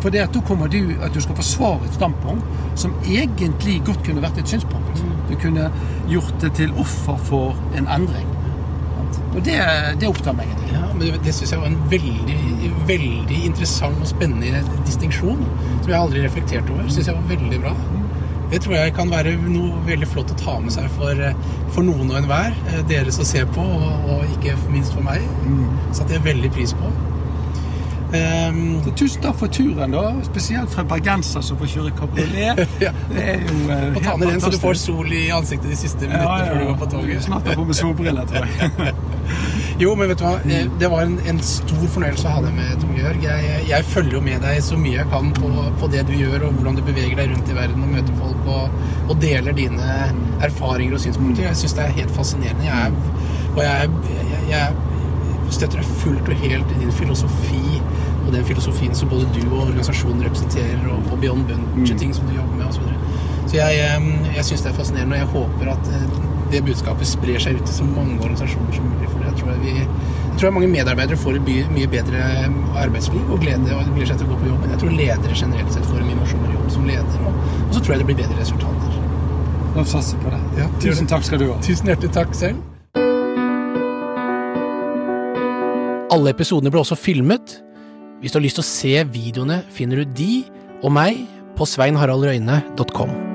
For 0.00 0.10
det 0.14 0.22
at 0.24 0.32
da 0.34 0.40
kommer 0.48 0.68
du 0.72 0.78
at 1.04 1.12
du 1.14 1.20
skal 1.20 1.36
forsvare 1.36 1.84
et 1.84 1.94
standpunkt 1.98 2.44
som 2.80 2.94
egentlig 3.04 3.80
godt 3.84 4.02
kunne 4.06 4.22
vært 4.24 4.38
et 4.40 4.48
synspunkt. 4.48 5.02
Du 5.28 5.34
kunne 5.42 5.68
gjort 6.08 6.34
det 6.42 6.52
til 6.56 6.72
offer 6.80 7.18
for 7.28 7.56
en 7.76 7.86
endring. 7.88 8.28
Og 9.30 9.44
det, 9.46 9.58
det 10.00 10.08
opptar 10.08 10.34
meg. 10.34 10.48
egentlig. 10.50 10.72
Ja, 10.74 10.86
men 10.94 11.20
Det, 11.24 11.34
syns 11.34 11.52
jeg 11.52 11.60
var 11.60 11.66
en 11.70 11.78
veldig, 11.90 12.70
veldig 12.88 13.38
interessant 13.46 14.00
og 14.02 14.08
spennende 14.10 14.62
distinksjon. 14.88 15.44
Som 15.82 15.92
jeg 15.92 15.98
aldri 16.00 16.24
reflekterte 16.24 16.72
over. 16.74 16.88
Syns 16.90 17.06
jeg 17.10 17.14
var 17.18 17.28
veldig 17.30 17.60
bra. 17.62 17.74
Det 18.50 18.58
tror 18.64 18.74
jeg 18.74 18.94
kan 18.96 19.10
være 19.12 19.36
noe 19.46 19.84
veldig 19.86 20.08
flott 20.10 20.32
å 20.34 20.38
ta 20.40 20.56
med 20.58 20.72
seg 20.74 20.88
for, 20.96 21.20
for 21.70 21.86
noen 21.86 22.10
og 22.10 22.16
enhver. 22.18 22.56
eh, 22.72 22.80
Dere 22.90 23.12
som 23.14 23.24
ser 23.28 23.46
på, 23.54 23.62
og, 23.62 24.08
og 24.16 24.24
ikke 24.34 24.56
minst 24.72 24.96
for 24.96 25.06
meg. 25.06 25.22
Satte 25.94 26.16
jeg 26.16 26.24
veldig 26.26 26.50
pris 26.56 26.74
på. 26.74 26.90
Ehm, 28.16 28.80
Så 28.84 28.90
tusen 28.98 29.22
takk 29.22 29.36
for 29.38 29.52
turen, 29.54 29.92
da. 29.94 30.04
Spesielt 30.26 30.70
fra 30.72 30.82
bergenser 30.84 31.44
som 31.46 31.58
får 31.60 31.70
kjøre 31.76 31.92
kabriolet. 31.98 32.64
Ja. 32.84 32.90
Det 33.10 33.22
er 33.34 33.42
jo 33.44 33.56
eh, 33.70 33.96
og 33.96 34.02
ta 34.04 34.16
ned 34.16 34.30
den 34.32 34.40
så 34.42 34.50
du 34.54 34.58
får 34.62 34.78
sol 34.80 35.12
i 35.12 35.26
ansiktet 35.34 35.70
de 35.70 35.76
siste 35.78 36.06
Ja, 36.08 36.10
minuttene 36.10 36.40
ja, 36.40 36.50
før 36.50 36.60
du 36.60 36.66
går 36.70 36.78
på 36.80 36.88
toget. 36.94 37.22
Snart 37.26 37.46
er 37.52 37.58
på 37.60 37.64
med 37.68 37.78
solbriller, 37.78 38.26
tror 38.30 38.46
jeg. 38.46 38.94
Jo, 39.80 39.94
men 39.96 40.10
vet 40.10 40.18
du 40.20 40.24
hva? 40.26 40.34
Eh, 40.44 40.66
Det 40.80 40.88
var 40.92 41.06
en, 41.06 41.14
en 41.30 41.38
stor 41.44 41.86
fornøyelse 41.94 42.26
å 42.28 42.34
ha 42.34 42.42
deg 42.44 42.56
med, 42.58 42.74
Tom 42.82 42.92
Georg. 42.98 43.22
Jeg, 43.24 43.62
jeg 43.70 43.86
følger 43.92 44.18
jo 44.18 44.20
med 44.26 44.42
deg 44.44 44.58
så 44.64 44.76
mye 44.80 44.98
jeg 44.98 45.08
kan 45.12 45.30
på, 45.38 45.52
på 45.80 45.88
det 45.94 46.02
du 46.10 46.12
gjør, 46.18 46.48
og 46.48 46.58
hvordan 46.58 46.76
du 46.80 46.82
beveger 46.84 47.16
deg 47.20 47.30
rundt 47.32 47.48
i 47.52 47.56
verden 47.56 47.86
og 47.86 47.94
møter 47.94 48.18
folk 48.20 48.50
og, 48.50 48.76
og 49.08 49.22
deler 49.22 49.56
dine 49.56 49.94
erfaringer 50.44 50.98
og 50.98 51.04
synspunkter. 51.06 51.46
Jeg 51.48 51.60
syns 51.62 51.76
det 51.78 51.86
er 51.86 51.96
helt 52.02 52.12
fascinerende. 52.16 52.68
Jeg 52.68 52.92
og 53.50 53.64
jeg, 53.64 53.88
jeg, 54.14 54.42
jeg 54.52 55.54
støtter 55.56 55.80
deg 55.80 55.88
fullt 56.04 56.28
og 56.30 56.44
helt 56.44 56.74
i 56.76 56.82
din 56.84 56.92
filosofi 56.94 57.79
og 58.30 58.36
den 58.36 58.46
filosofien 58.46 58.94
som 58.94 59.10
både 59.10 59.26
du 59.34 59.42
og 59.50 59.66
organisasjonen 59.66 60.22
representerer, 60.28 60.82
og, 60.92 61.12
og 61.12 61.20
Beyond 61.22 61.50
Budgeting 61.74 62.14
som 62.14 62.28
du 62.30 62.36
jobber 62.36 62.60
med 62.60 62.66
osv. 62.68 62.78
Så, 62.78 62.86
videre. 62.86 62.98
så 63.50 63.56
jeg, 63.56 64.10
jeg 64.36 64.44
syns 64.48 64.64
det 64.64 64.70
er 64.70 64.76
fascinerende, 64.78 65.16
og 65.16 65.20
jeg 65.20 65.30
håper 65.34 65.72
at 65.74 65.90
eh, 65.96 66.04
det 66.50 66.62
budskapet 66.66 67.06
sprer 67.10 67.42
seg 67.42 67.58
ut 67.58 67.66
til 67.66 67.76
så 67.80 67.86
mange 67.86 68.18
organisasjoner 68.18 68.76
som 68.76 68.86
mulig. 68.86 69.10
For 69.10 69.26
jeg 69.26 69.36
tror, 69.40 69.52
jeg 69.54 69.60
vi, 69.64 69.74
jeg 70.30 70.38
tror 70.42 70.54
mange 70.54 70.70
medarbeidere 70.70 71.18
får 71.18 71.38
et 71.40 71.50
mye 71.74 71.90
bedre 71.90 72.24
arbeidsliv 72.84 73.30
og 73.30 73.42
glede 73.42 73.74
og 73.76 73.90
gleder 73.94 74.12
seg 74.12 74.22
til 74.22 74.28
å 74.28 74.32
gå 74.32 74.40
på 74.42 74.50
jobb. 74.50 74.64
Men 74.64 74.74
jeg 74.74 74.82
tror 74.82 74.96
ledere 75.02 75.38
generelt 75.42 75.74
sett 75.74 75.88
får 75.90 76.02
en 76.02 76.10
mye 76.10 76.18
morsommere 76.22 76.58
jobb 76.58 76.74
som 76.74 76.90
leder. 76.90 77.22
Og, 77.22 77.40
og 77.66 77.72
så 77.76 77.82
tror 77.82 77.94
jeg 77.94 78.02
det 78.02 78.10
blir 78.10 78.20
bedre 78.22 78.38
resultater. 78.38 79.00
La 79.76 79.84
oss 79.84 79.94
satse 79.94 80.18
på 80.22 80.34
det. 80.34 80.42
Ja, 80.58 80.68
Tusen 80.82 81.10
takk 81.10 81.26
skal 81.26 81.42
du 81.42 81.48
ha. 81.52 81.58
Tusen 81.66 81.90
hjertelig 81.90 82.14
takk 82.14 82.34
selv. 82.34 82.62
Alle 86.10 86.32
episodene 86.34 86.72
ble 86.74 86.82
også 86.82 86.98
filmet. 86.98 87.60
Hvis 88.20 88.32
du 88.34 88.36
har 88.36 88.44
lyst 88.44 88.58
til 88.60 88.66
å 88.66 88.68
se 88.68 88.92
videoene, 89.14 89.62
finner 89.72 90.02
du 90.02 90.12
de 90.12 90.44
og 90.84 90.92
meg 90.92 91.24
på 91.56 91.64
sveinharaldrøyne.com. 91.68 93.29